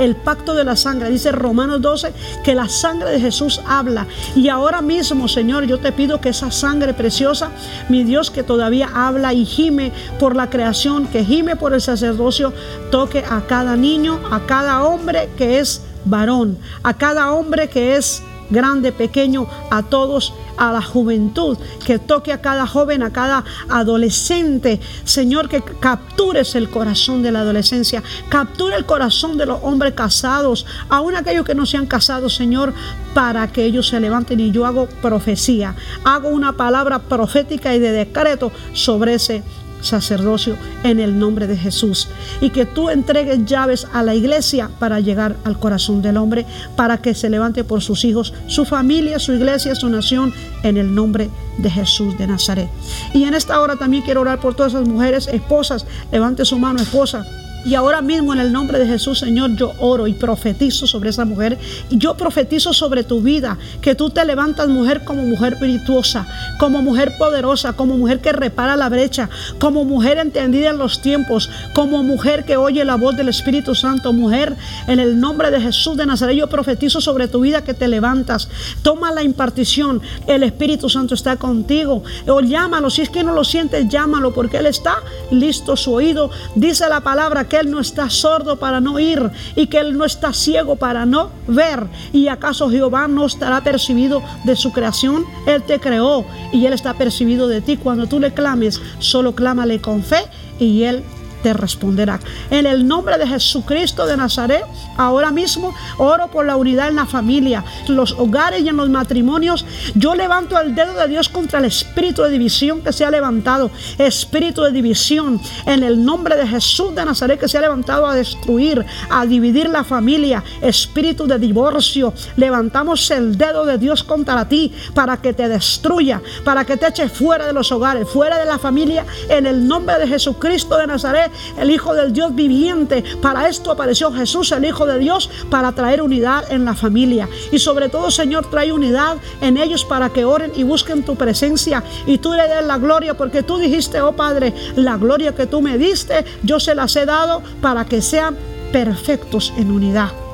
el 0.00 0.16
pacto 0.16 0.54
de 0.54 0.64
la 0.64 0.74
sangre. 0.74 1.08
Dice 1.08 1.30
Romanos 1.30 1.80
12 1.80 2.12
que 2.42 2.56
la 2.56 2.68
sangre 2.68 3.12
de 3.12 3.20
Jesús 3.20 3.60
habla. 3.64 4.08
Y 4.34 4.48
ahora 4.48 4.82
mismo, 4.82 5.28
Señor, 5.28 5.64
yo 5.64 5.78
te 5.78 5.92
pido 5.92 6.20
que 6.20 6.30
esa 6.30 6.50
sangre 6.50 6.94
preciosa, 6.94 7.50
mi 7.88 8.02
Dios, 8.02 8.32
que 8.32 8.42
todavía 8.42 8.90
habla 8.92 9.32
y 9.32 9.44
gime 9.44 9.92
por 10.18 10.34
la 10.34 10.50
creación, 10.50 11.06
que 11.06 11.24
gime 11.24 11.54
por 11.54 11.74
el 11.74 11.80
sacerdocio, 11.80 12.52
toque 12.90 13.24
a 13.28 13.42
cada 13.46 13.76
niño, 13.76 14.18
a 14.32 14.40
cada 14.40 14.82
hombre 14.82 15.30
que 15.36 15.60
es 15.60 15.80
varón, 16.04 16.58
a 16.82 16.94
cada 16.94 17.32
hombre 17.32 17.68
que 17.68 17.94
es 17.94 18.20
grande, 18.50 18.92
pequeño, 18.92 19.46
a 19.70 19.82
todos, 19.82 20.32
a 20.58 20.72
la 20.72 20.82
juventud, 20.82 21.56
que 21.84 21.98
toque 21.98 22.32
a 22.32 22.40
cada 22.40 22.66
joven, 22.66 23.02
a 23.02 23.10
cada 23.10 23.44
adolescente. 23.68 24.80
Señor, 25.04 25.48
que 25.48 25.62
captures 25.62 26.54
el 26.54 26.68
corazón 26.68 27.22
de 27.22 27.32
la 27.32 27.40
adolescencia, 27.40 28.02
capture 28.28 28.76
el 28.76 28.84
corazón 28.84 29.38
de 29.38 29.46
los 29.46 29.60
hombres 29.62 29.94
casados, 29.94 30.66
aún 30.88 31.16
aquellos 31.16 31.44
que 31.44 31.54
no 31.54 31.66
se 31.66 31.76
han 31.76 31.86
casado, 31.86 32.28
Señor, 32.28 32.74
para 33.14 33.48
que 33.48 33.64
ellos 33.64 33.88
se 33.88 34.00
levanten. 34.00 34.40
Y 34.40 34.50
yo 34.50 34.66
hago 34.66 34.86
profecía, 35.00 35.74
hago 36.04 36.28
una 36.28 36.52
palabra 36.52 36.98
profética 36.98 37.74
y 37.74 37.78
de 37.78 37.92
decreto 37.92 38.52
sobre 38.72 39.14
ese 39.14 39.42
sacerdocio 39.80 40.56
en 40.82 41.00
el 41.00 41.18
nombre 41.18 41.46
de 41.46 41.56
Jesús. 41.56 42.08
Y 42.40 42.50
que 42.50 42.66
tú 42.66 42.90
entregues 42.90 43.44
llaves 43.44 43.86
a 43.92 44.02
la 44.02 44.14
iglesia 44.14 44.70
para 44.78 45.00
llegar 45.00 45.36
al 45.44 45.58
corazón 45.58 46.02
del 46.02 46.16
hombre, 46.16 46.46
para 46.76 46.98
que 46.98 47.14
se 47.14 47.30
levante 47.30 47.64
por 47.64 47.82
sus 47.82 48.04
hijos, 48.04 48.32
su 48.46 48.64
familia, 48.64 49.18
su 49.18 49.32
iglesia, 49.32 49.74
su 49.74 49.88
nación, 49.88 50.32
en 50.62 50.76
el 50.76 50.94
nombre 50.94 51.30
de 51.58 51.70
Jesús 51.70 52.16
de 52.18 52.26
Nazaret. 52.26 52.68
Y 53.14 53.24
en 53.24 53.34
esta 53.34 53.60
hora 53.60 53.76
también 53.76 54.02
quiero 54.02 54.20
orar 54.20 54.40
por 54.40 54.54
todas 54.54 54.74
esas 54.74 54.88
mujeres, 54.88 55.28
esposas. 55.28 55.86
Levante 56.10 56.44
su 56.44 56.58
mano, 56.58 56.80
esposa 56.80 57.24
y 57.64 57.74
ahora 57.74 58.00
mismo 58.00 58.32
en 58.32 58.40
el 58.40 58.52
nombre 58.52 58.78
de 58.78 58.86
Jesús, 58.86 59.18
Señor, 59.18 59.54
yo 59.56 59.72
oro 59.78 60.06
y 60.06 60.14
profetizo 60.14 60.86
sobre 60.86 61.10
esa 61.10 61.24
mujer. 61.24 61.58
Y 61.90 61.98
yo 61.98 62.16
profetizo 62.16 62.72
sobre 62.72 63.04
tu 63.04 63.20
vida, 63.20 63.58
que 63.82 63.94
tú 63.94 64.10
te 64.10 64.24
levantas 64.24 64.68
mujer 64.68 65.04
como 65.04 65.22
mujer 65.24 65.56
virtuosa, 65.60 66.26
como 66.58 66.82
mujer 66.82 67.16
poderosa, 67.18 67.74
como 67.74 67.96
mujer 67.96 68.20
que 68.20 68.32
repara 68.32 68.76
la 68.76 68.88
brecha, 68.88 69.28
como 69.58 69.84
mujer 69.84 70.18
entendida 70.18 70.70
en 70.70 70.78
los 70.78 71.02
tiempos, 71.02 71.50
como 71.74 72.02
mujer 72.02 72.44
que 72.44 72.56
oye 72.56 72.84
la 72.84 72.96
voz 72.96 73.16
del 73.16 73.28
Espíritu 73.28 73.74
Santo, 73.74 74.12
mujer 74.12 74.56
en 74.86 75.00
el 75.00 75.20
nombre 75.20 75.50
de 75.50 75.60
Jesús 75.60 75.96
de 75.96 76.06
Nazaret. 76.06 76.36
Yo 76.36 76.48
profetizo 76.48 77.00
sobre 77.00 77.28
tu 77.28 77.40
vida 77.40 77.64
que 77.64 77.74
te 77.74 77.88
levantas. 77.88 78.48
Toma 78.82 79.12
la 79.12 79.22
impartición. 79.22 80.00
El 80.26 80.42
Espíritu 80.42 80.88
Santo 80.88 81.14
está 81.14 81.36
contigo. 81.36 82.02
O 82.26 82.40
llámalo. 82.40 82.88
Si 82.88 83.02
es 83.02 83.10
que 83.10 83.24
no 83.24 83.34
lo 83.34 83.44
sientes, 83.44 83.88
llámalo 83.88 84.32
porque 84.32 84.58
Él 84.58 84.66
está 84.66 85.02
listo 85.30 85.76
su 85.76 85.92
oído. 85.92 86.30
Dice 86.54 86.88
la 86.88 87.00
palabra 87.00 87.48
que 87.48 87.57
Él 87.58 87.70
no 87.70 87.80
está 87.80 88.10
sordo 88.10 88.58
para 88.58 88.80
no 88.80 88.94
oír 88.94 89.30
y 89.56 89.66
que 89.66 89.78
Él 89.78 89.96
no 89.96 90.04
está 90.04 90.32
ciego 90.32 90.76
para 90.76 91.06
no 91.06 91.30
ver. 91.46 91.86
¿Y 92.12 92.28
acaso 92.28 92.70
Jehová 92.70 93.08
no 93.08 93.26
estará 93.26 93.62
percibido 93.62 94.22
de 94.44 94.56
su 94.56 94.72
creación? 94.72 95.24
Él 95.46 95.62
te 95.62 95.78
creó 95.78 96.24
y 96.52 96.66
Él 96.66 96.72
está 96.72 96.94
percibido 96.94 97.48
de 97.48 97.60
ti. 97.60 97.76
Cuando 97.76 98.06
tú 98.06 98.20
le 98.20 98.32
clames, 98.32 98.80
solo 98.98 99.34
clámale 99.34 99.80
con 99.80 100.02
fe 100.02 100.24
y 100.58 100.82
Él 100.82 101.04
te 101.42 101.52
responderá. 101.52 102.20
En 102.50 102.66
el 102.66 102.86
nombre 102.86 103.18
de 103.18 103.26
Jesucristo 103.26 104.06
de 104.06 104.16
Nazaret, 104.16 104.64
ahora 104.96 105.30
mismo 105.30 105.74
oro 105.98 106.28
por 106.28 106.46
la 106.46 106.56
unidad 106.56 106.88
en 106.88 106.96
la 106.96 107.06
familia, 107.06 107.64
los 107.88 108.12
hogares 108.12 108.62
y 108.62 108.68
en 108.68 108.76
los 108.76 108.88
matrimonios. 108.88 109.64
Yo 109.94 110.14
levanto 110.14 110.58
el 110.58 110.74
dedo 110.74 110.94
de 110.94 111.08
Dios 111.08 111.28
contra 111.28 111.58
el 111.58 111.66
espíritu 111.66 112.22
de 112.22 112.30
división 112.30 112.80
que 112.82 112.92
se 112.92 113.04
ha 113.04 113.10
levantado. 113.10 113.70
Espíritu 113.98 114.62
de 114.62 114.72
división 114.72 115.40
en 115.66 115.82
el 115.82 116.04
nombre 116.04 116.36
de 116.36 116.46
Jesús 116.46 116.94
de 116.94 117.04
Nazaret 117.04 117.38
que 117.38 117.48
se 117.48 117.58
ha 117.58 117.60
levantado 117.60 118.06
a 118.06 118.14
destruir, 118.14 118.84
a 119.10 119.26
dividir 119.26 119.68
la 119.68 119.84
familia. 119.84 120.42
Espíritu 120.60 121.26
de 121.26 121.38
divorcio. 121.38 122.12
Levantamos 122.36 123.10
el 123.10 123.36
dedo 123.36 123.64
de 123.64 123.78
Dios 123.78 124.02
contra 124.02 124.48
ti 124.48 124.72
para 124.94 125.16
que 125.18 125.32
te 125.32 125.48
destruya, 125.48 126.20
para 126.44 126.64
que 126.64 126.76
te 126.76 126.88
eche 126.88 127.08
fuera 127.08 127.46
de 127.46 127.52
los 127.52 127.70
hogares, 127.72 128.08
fuera 128.08 128.38
de 128.38 128.44
la 128.44 128.58
familia, 128.58 129.04
en 129.28 129.46
el 129.46 129.66
nombre 129.66 129.98
de 129.98 130.06
Jesucristo 130.06 130.76
de 130.76 130.86
Nazaret 130.86 131.27
el 131.58 131.70
Hijo 131.70 131.94
del 131.94 132.12
Dios 132.12 132.34
viviente. 132.34 133.04
Para 133.20 133.48
esto 133.48 133.70
apareció 133.70 134.12
Jesús, 134.12 134.52
el 134.52 134.64
Hijo 134.64 134.86
de 134.86 134.98
Dios, 134.98 135.30
para 135.50 135.72
traer 135.72 136.02
unidad 136.02 136.50
en 136.50 136.64
la 136.64 136.74
familia. 136.74 137.28
Y 137.52 137.58
sobre 137.58 137.88
todo, 137.88 138.10
Señor, 138.10 138.50
trae 138.50 138.72
unidad 138.72 139.16
en 139.40 139.56
ellos 139.56 139.84
para 139.84 140.10
que 140.10 140.24
oren 140.24 140.52
y 140.54 140.62
busquen 140.62 141.04
tu 141.04 141.16
presencia. 141.16 141.82
Y 142.06 142.18
tú 142.18 142.32
le 142.32 142.48
des 142.48 142.64
la 142.64 142.78
gloria, 142.78 143.14
porque 143.14 143.42
tú 143.42 143.58
dijiste, 143.58 144.00
oh 144.00 144.12
Padre, 144.12 144.54
la 144.76 144.96
gloria 144.96 145.34
que 145.34 145.46
tú 145.46 145.60
me 145.60 145.78
diste, 145.78 146.24
yo 146.42 146.60
se 146.60 146.74
las 146.74 146.94
he 146.96 147.06
dado 147.06 147.42
para 147.60 147.84
que 147.84 148.02
sean 148.02 148.36
perfectos 148.72 149.52
en 149.56 149.70
unidad. 149.70 150.27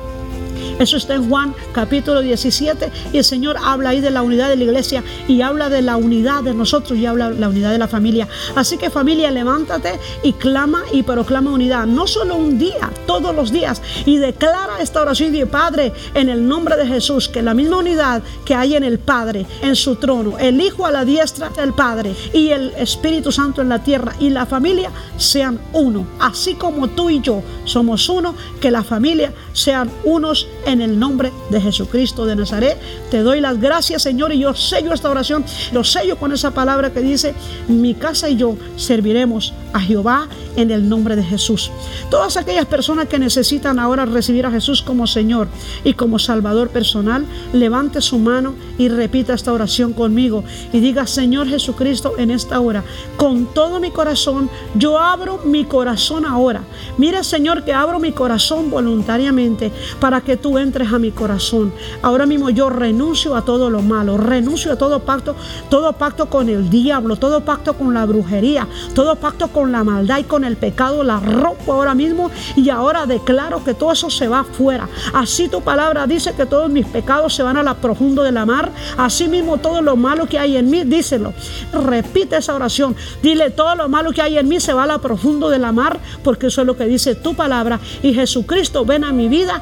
Eso 0.79 0.97
está 0.97 1.15
en 1.15 1.29
Juan 1.29 1.53
capítulo 1.73 2.21
17 2.21 2.91
y 3.13 3.17
el 3.17 3.23
Señor 3.23 3.57
habla 3.63 3.89
ahí 3.89 4.01
de 4.01 4.11
la 4.11 4.21
unidad 4.21 4.49
de 4.49 4.55
la 4.55 4.63
iglesia 4.63 5.03
y 5.27 5.41
habla 5.41 5.69
de 5.69 5.81
la 5.81 5.97
unidad 5.97 6.43
de 6.43 6.53
nosotros 6.53 6.97
y 6.97 7.05
habla 7.05 7.29
de 7.29 7.39
la 7.39 7.49
unidad 7.49 7.71
de 7.71 7.77
la 7.77 7.87
familia. 7.87 8.27
Así 8.55 8.77
que 8.77 8.89
familia, 8.89 9.31
levántate 9.31 9.99
y 10.23 10.33
clama 10.33 10.83
y 10.91 11.03
proclama 11.03 11.51
unidad. 11.51 11.85
No 11.85 12.07
solo 12.07 12.35
un 12.35 12.57
día, 12.57 12.91
todos 13.05 13.35
los 13.35 13.51
días. 13.51 13.81
Y 14.05 14.17
declara 14.17 14.81
esta 14.81 15.01
oración 15.01 15.31
de 15.31 15.45
Padre 15.45 15.93
en 16.13 16.29
el 16.29 16.47
nombre 16.47 16.75
de 16.75 16.87
Jesús, 16.87 17.29
que 17.29 17.41
la 17.41 17.53
misma 17.53 17.77
unidad 17.77 18.21
que 18.45 18.55
hay 18.55 18.75
en 18.75 18.83
el 18.83 18.99
Padre, 18.99 19.45
en 19.61 19.75
su 19.75 19.95
trono, 19.95 20.37
el 20.37 20.59
Hijo 20.61 20.85
a 20.85 20.91
la 20.91 21.05
diestra 21.05 21.49
del 21.49 21.73
Padre 21.73 22.15
y 22.33 22.49
el 22.49 22.73
Espíritu 22.77 23.31
Santo 23.31 23.61
en 23.61 23.69
la 23.69 23.83
tierra 23.83 24.13
y 24.19 24.29
la 24.29 24.45
familia 24.45 24.91
sean 25.17 25.59
uno. 25.73 26.05
Así 26.19 26.55
como 26.55 26.89
tú 26.89 27.09
y 27.09 27.21
yo 27.21 27.43
somos 27.65 28.09
uno, 28.09 28.35
que 28.59 28.71
la 28.71 28.83
familia 28.83 29.33
sean 29.53 29.89
unos 30.03 30.47
en 30.65 30.81
el 30.81 30.99
nombre 30.99 31.31
de 31.49 31.61
Jesucristo 31.61 32.25
de 32.25 32.35
Nazaret. 32.35 32.77
Te 33.09 33.19
doy 33.19 33.41
las 33.41 33.59
gracias, 33.59 34.01
Señor, 34.01 34.33
y 34.33 34.39
yo 34.39 34.53
sello 34.53 34.93
esta 34.93 35.09
oración, 35.09 35.45
lo 35.71 35.83
sello 35.83 36.17
con 36.17 36.31
esa 36.31 36.51
palabra 36.51 36.91
que 36.91 37.01
dice, 37.01 37.33
mi 37.67 37.93
casa 37.93 38.29
y 38.29 38.35
yo 38.35 38.55
serviremos 38.75 39.53
a 39.73 39.79
Jehová 39.79 40.27
en 40.55 40.71
el 40.71 40.87
nombre 40.87 41.15
de 41.15 41.23
Jesús. 41.23 41.71
Todas 42.09 42.37
aquellas 42.37 42.65
personas 42.65 43.07
que 43.07 43.19
necesitan 43.19 43.79
ahora 43.79 44.05
recibir 44.05 44.45
a 44.45 44.51
Jesús 44.51 44.81
como 44.81 45.07
Señor 45.07 45.47
y 45.83 45.93
como 45.93 46.19
Salvador 46.19 46.69
personal, 46.69 47.25
levante 47.53 48.01
su 48.01 48.17
mano 48.17 48.55
y 48.77 48.87
repita 48.89 49.33
esta 49.33 49.53
oración 49.53 49.93
conmigo 49.93 50.43
y 50.71 50.79
diga, 50.79 51.07
Señor 51.07 51.47
Jesucristo, 51.47 52.13
en 52.17 52.31
esta 52.31 52.59
hora, 52.59 52.83
con 53.17 53.53
todo 53.53 53.79
mi 53.79 53.91
corazón, 53.91 54.49
yo 54.75 54.99
abro 54.99 55.39
mi 55.45 55.65
corazón 55.65 56.25
ahora. 56.25 56.63
Mira, 56.97 57.23
Señor, 57.23 57.63
que 57.63 57.73
abro 57.73 57.99
mi 57.99 58.11
corazón 58.11 58.69
voluntariamente 58.69 59.71
para 59.99 60.21
que 60.21 60.37
tú 60.37 60.54
entres 60.57 60.91
a 60.91 60.99
mi 60.99 61.11
corazón. 61.11 61.73
Ahora 62.01 62.25
mismo 62.25 62.49
yo 62.49 62.69
renuncio 62.69 63.35
a 63.35 63.43
todo 63.43 63.69
lo 63.69 63.81
malo, 63.81 64.17
renuncio 64.17 64.71
a 64.71 64.77
todo 64.77 64.99
pacto, 64.99 65.35
todo 65.69 65.93
pacto 65.93 66.27
con 66.27 66.49
el 66.49 66.69
diablo, 66.69 67.15
todo 67.15 67.41
pacto 67.41 67.73
con 67.75 67.93
la 67.93 68.05
brujería, 68.05 68.67
todo 68.93 69.15
pacto 69.15 69.47
con 69.49 69.71
la 69.71 69.83
maldad 69.83 70.19
y 70.19 70.23
con 70.23 70.43
el 70.43 70.57
pecado, 70.57 71.03
la 71.03 71.19
rompo 71.19 71.73
ahora 71.73 71.95
mismo 71.95 72.31
y 72.55 72.69
ahora 72.69 73.05
declaro 73.05 73.63
que 73.63 73.73
todo 73.73 73.91
eso 73.91 74.09
se 74.09 74.27
va 74.27 74.41
afuera. 74.41 74.87
Así 75.13 75.47
tu 75.47 75.61
palabra 75.61 76.07
dice 76.07 76.33
que 76.33 76.45
todos 76.45 76.69
mis 76.69 76.85
pecados 76.85 77.33
se 77.33 77.43
van 77.43 77.57
a 77.57 77.63
la 77.63 77.75
profundo 77.75 78.23
de 78.23 78.31
la 78.31 78.45
mar. 78.45 78.71
Así 78.97 79.27
mismo 79.27 79.57
todo 79.57 79.81
lo 79.81 79.95
malo 79.95 80.25
que 80.27 80.39
hay 80.39 80.57
en 80.57 80.69
mí, 80.69 80.83
díselo. 80.83 81.33
Repite 81.71 82.37
esa 82.37 82.55
oración. 82.55 82.95
Dile 83.21 83.49
todo 83.49 83.75
lo 83.75 83.89
malo 83.89 84.11
que 84.11 84.21
hay 84.21 84.37
en 84.37 84.47
mí 84.47 84.59
se 84.59 84.73
va 84.73 84.83
a 84.83 84.87
la 84.87 84.99
profundo 84.99 85.49
de 85.49 85.59
la 85.59 85.71
mar 85.71 85.99
porque 86.23 86.47
eso 86.47 86.61
es 86.61 86.67
lo 86.67 86.75
que 86.75 86.85
dice 86.85 87.15
tu 87.15 87.35
palabra. 87.35 87.79
Y 88.01 88.13
Jesucristo, 88.13 88.85
ven 88.85 89.03
a 89.03 89.11
mi 89.11 89.27
vida, 89.27 89.61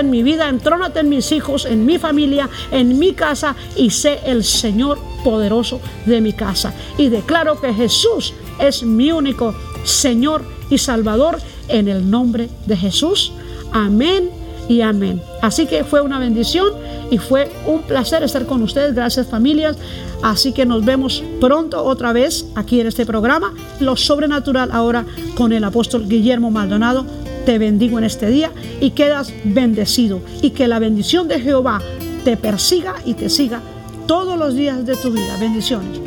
en 0.00 0.10
mi 0.10 0.22
vida, 0.22 0.48
entrónate 0.48 1.00
en 1.00 1.08
mis 1.08 1.32
hijos, 1.32 1.64
en 1.64 1.86
mi 1.86 1.98
familia, 1.98 2.48
en 2.70 2.98
mi 2.98 3.12
casa 3.12 3.54
y 3.76 3.90
sé 3.90 4.20
el 4.26 4.44
Señor 4.44 4.98
poderoso 5.24 5.80
de 6.06 6.20
mi 6.20 6.32
casa. 6.32 6.74
Y 6.98 7.08
declaro 7.08 7.60
que 7.60 7.72
Jesús 7.72 8.34
es 8.58 8.82
mi 8.82 9.12
único 9.12 9.54
Señor 9.84 10.42
y 10.70 10.78
Salvador 10.78 11.38
en 11.68 11.88
el 11.88 12.10
nombre 12.10 12.48
de 12.66 12.76
Jesús. 12.76 13.32
Amén 13.72 14.30
y 14.68 14.80
amén. 14.80 15.20
Así 15.40 15.66
que 15.66 15.84
fue 15.84 16.00
una 16.00 16.18
bendición 16.18 16.72
y 17.10 17.18
fue 17.18 17.50
un 17.66 17.82
placer 17.82 18.22
estar 18.22 18.46
con 18.46 18.62
ustedes. 18.62 18.94
Gracias 18.94 19.26
familias. 19.26 19.76
Así 20.22 20.52
que 20.52 20.64
nos 20.64 20.84
vemos 20.84 21.22
pronto 21.40 21.82
otra 21.84 22.12
vez 22.12 22.46
aquí 22.54 22.80
en 22.80 22.86
este 22.86 23.04
programa. 23.04 23.52
Lo 23.80 23.96
sobrenatural 23.96 24.70
ahora 24.72 25.04
con 25.34 25.52
el 25.52 25.64
apóstol 25.64 26.08
Guillermo 26.08 26.50
Maldonado. 26.50 27.04
Te 27.44 27.58
bendigo 27.58 27.98
en 27.98 28.04
este 28.04 28.30
día 28.30 28.52
y 28.80 28.90
quedas 28.90 29.32
bendecido. 29.44 30.20
Y 30.42 30.50
que 30.50 30.68
la 30.68 30.78
bendición 30.78 31.26
de 31.28 31.40
Jehová 31.40 31.80
te 32.24 32.36
persiga 32.36 32.94
y 33.04 33.14
te 33.14 33.28
siga 33.28 33.60
todos 34.06 34.38
los 34.38 34.54
días 34.54 34.86
de 34.86 34.94
tu 34.96 35.10
vida. 35.10 35.36
Bendiciones. 35.40 36.00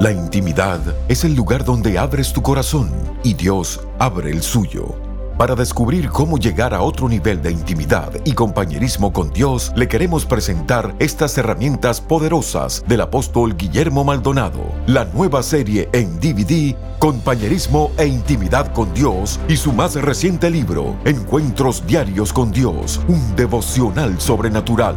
La 0.00 0.10
intimidad 0.10 0.80
es 1.08 1.22
el 1.22 1.34
lugar 1.34 1.64
donde 1.64 1.96
abres 1.96 2.32
tu 2.32 2.42
corazón 2.42 2.90
y 3.22 3.34
Dios 3.34 3.80
abre 4.00 4.32
el 4.32 4.42
suyo. 4.42 5.11
Para 5.38 5.54
descubrir 5.54 6.08
cómo 6.10 6.38
llegar 6.38 6.74
a 6.74 6.82
otro 6.82 7.08
nivel 7.08 7.42
de 7.42 7.50
intimidad 7.50 8.12
y 8.24 8.32
compañerismo 8.32 9.12
con 9.12 9.30
Dios, 9.32 9.72
le 9.74 9.88
queremos 9.88 10.26
presentar 10.26 10.94
estas 10.98 11.36
herramientas 11.38 12.00
poderosas 12.00 12.84
del 12.86 13.00
apóstol 13.00 13.56
Guillermo 13.56 14.04
Maldonado. 14.04 14.60
La 14.86 15.06
nueva 15.06 15.42
serie 15.42 15.88
en 15.92 16.20
DVD, 16.20 16.76
Compañerismo 16.98 17.90
e 17.96 18.06
Intimidad 18.06 18.72
con 18.72 18.92
Dios, 18.94 19.40
y 19.48 19.56
su 19.56 19.72
más 19.72 19.94
reciente 19.94 20.50
libro, 20.50 20.96
Encuentros 21.04 21.86
Diarios 21.86 22.32
con 22.32 22.52
Dios, 22.52 23.00
un 23.08 23.34
devocional 23.34 24.20
sobrenatural 24.20 24.96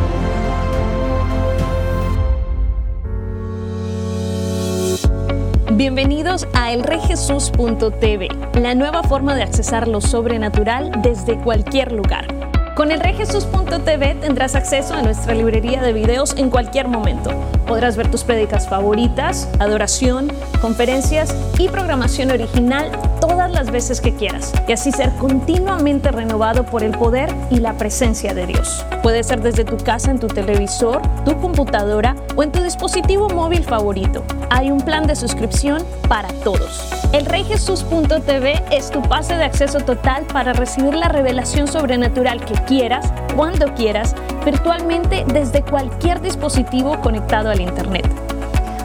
Bienvenidos 5.81 6.47
a 6.53 6.71
elreyjesus.tv, 6.73 8.27
la 8.61 8.75
nueva 8.75 9.01
forma 9.01 9.33
de 9.33 9.41
accesar 9.41 9.87
lo 9.87 9.99
sobrenatural 9.99 10.91
desde 11.01 11.39
cualquier 11.39 11.91
lugar. 11.91 12.27
Con 12.75 12.91
elreyjesus.tv 12.91 14.13
tendrás 14.21 14.53
acceso 14.53 14.93
a 14.93 15.01
nuestra 15.01 15.33
librería 15.33 15.81
de 15.81 15.91
videos 15.91 16.35
en 16.37 16.51
cualquier 16.51 16.87
momento. 16.87 17.31
Podrás 17.71 17.95
ver 17.95 18.11
tus 18.11 18.25
prédicas 18.25 18.67
favoritas, 18.67 19.47
adoración, 19.59 20.29
conferencias 20.59 21.33
y 21.57 21.69
programación 21.69 22.29
original 22.29 22.91
todas 23.21 23.49
las 23.49 23.71
veces 23.71 24.01
que 24.01 24.13
quieras 24.13 24.51
y 24.67 24.73
así 24.73 24.91
ser 24.91 25.09
continuamente 25.11 26.11
renovado 26.11 26.65
por 26.65 26.83
el 26.83 26.91
poder 26.91 27.33
y 27.49 27.59
la 27.59 27.77
presencia 27.77 28.33
de 28.33 28.45
Dios. 28.45 28.85
Puede 29.01 29.23
ser 29.23 29.41
desde 29.41 29.63
tu 29.63 29.77
casa 29.77 30.11
en 30.11 30.19
tu 30.19 30.27
televisor, 30.27 31.01
tu 31.23 31.39
computadora 31.39 32.17
o 32.35 32.43
en 32.43 32.51
tu 32.51 32.61
dispositivo 32.61 33.29
móvil 33.29 33.63
favorito. 33.63 34.25
Hay 34.49 34.69
un 34.69 34.81
plan 34.81 35.07
de 35.07 35.15
suscripción 35.15 35.81
para 36.09 36.27
todos. 36.43 36.91
El 37.13 37.25
reyjesus.tv 37.25 38.63
es 38.71 38.91
tu 38.91 39.01
pase 39.01 39.37
de 39.37 39.45
acceso 39.45 39.79
total 39.79 40.25
para 40.25 40.51
recibir 40.51 40.93
la 40.93 41.07
revelación 41.07 41.67
sobrenatural 41.67 42.43
que 42.43 42.55
quieras, 42.65 43.13
cuando 43.35 43.73
quieras, 43.73 44.15
virtualmente 44.45 45.25
desde 45.33 45.61
cualquier 45.63 46.21
dispositivo 46.21 46.99
conectado 47.01 47.49
al 47.49 47.61
Internet. 47.61 48.07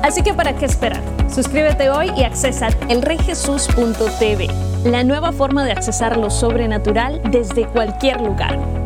Así 0.03 0.23
que 0.23 0.35
¿para 0.35 0.55
qué 0.55 0.67
esperar? 0.67 1.03
Suscríbete 1.29 1.91
hoy 1.91 2.11
y 2.17 2.23
accesa 2.23 2.69
elreyjesus.tv, 2.89 4.49
la 4.85 5.03
nueva 5.05 5.33
forma 5.33 5.65
de 5.65 5.73
accesar 5.73 6.17
lo 6.17 6.31
sobrenatural 6.31 7.21
desde 7.31 7.67
cualquier 7.67 8.21
lugar. 8.21 8.86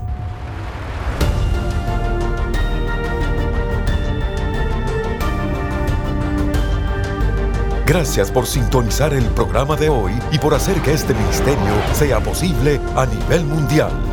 Gracias 7.86 8.30
por 8.30 8.46
sintonizar 8.46 9.14
el 9.14 9.24
programa 9.26 9.76
de 9.76 9.88
hoy 9.88 10.12
y 10.32 10.38
por 10.38 10.54
hacer 10.54 10.82
que 10.82 10.92
este 10.92 11.14
ministerio 11.14 11.72
sea 11.92 12.18
posible 12.18 12.80
a 12.96 13.06
nivel 13.06 13.44
mundial. 13.44 13.92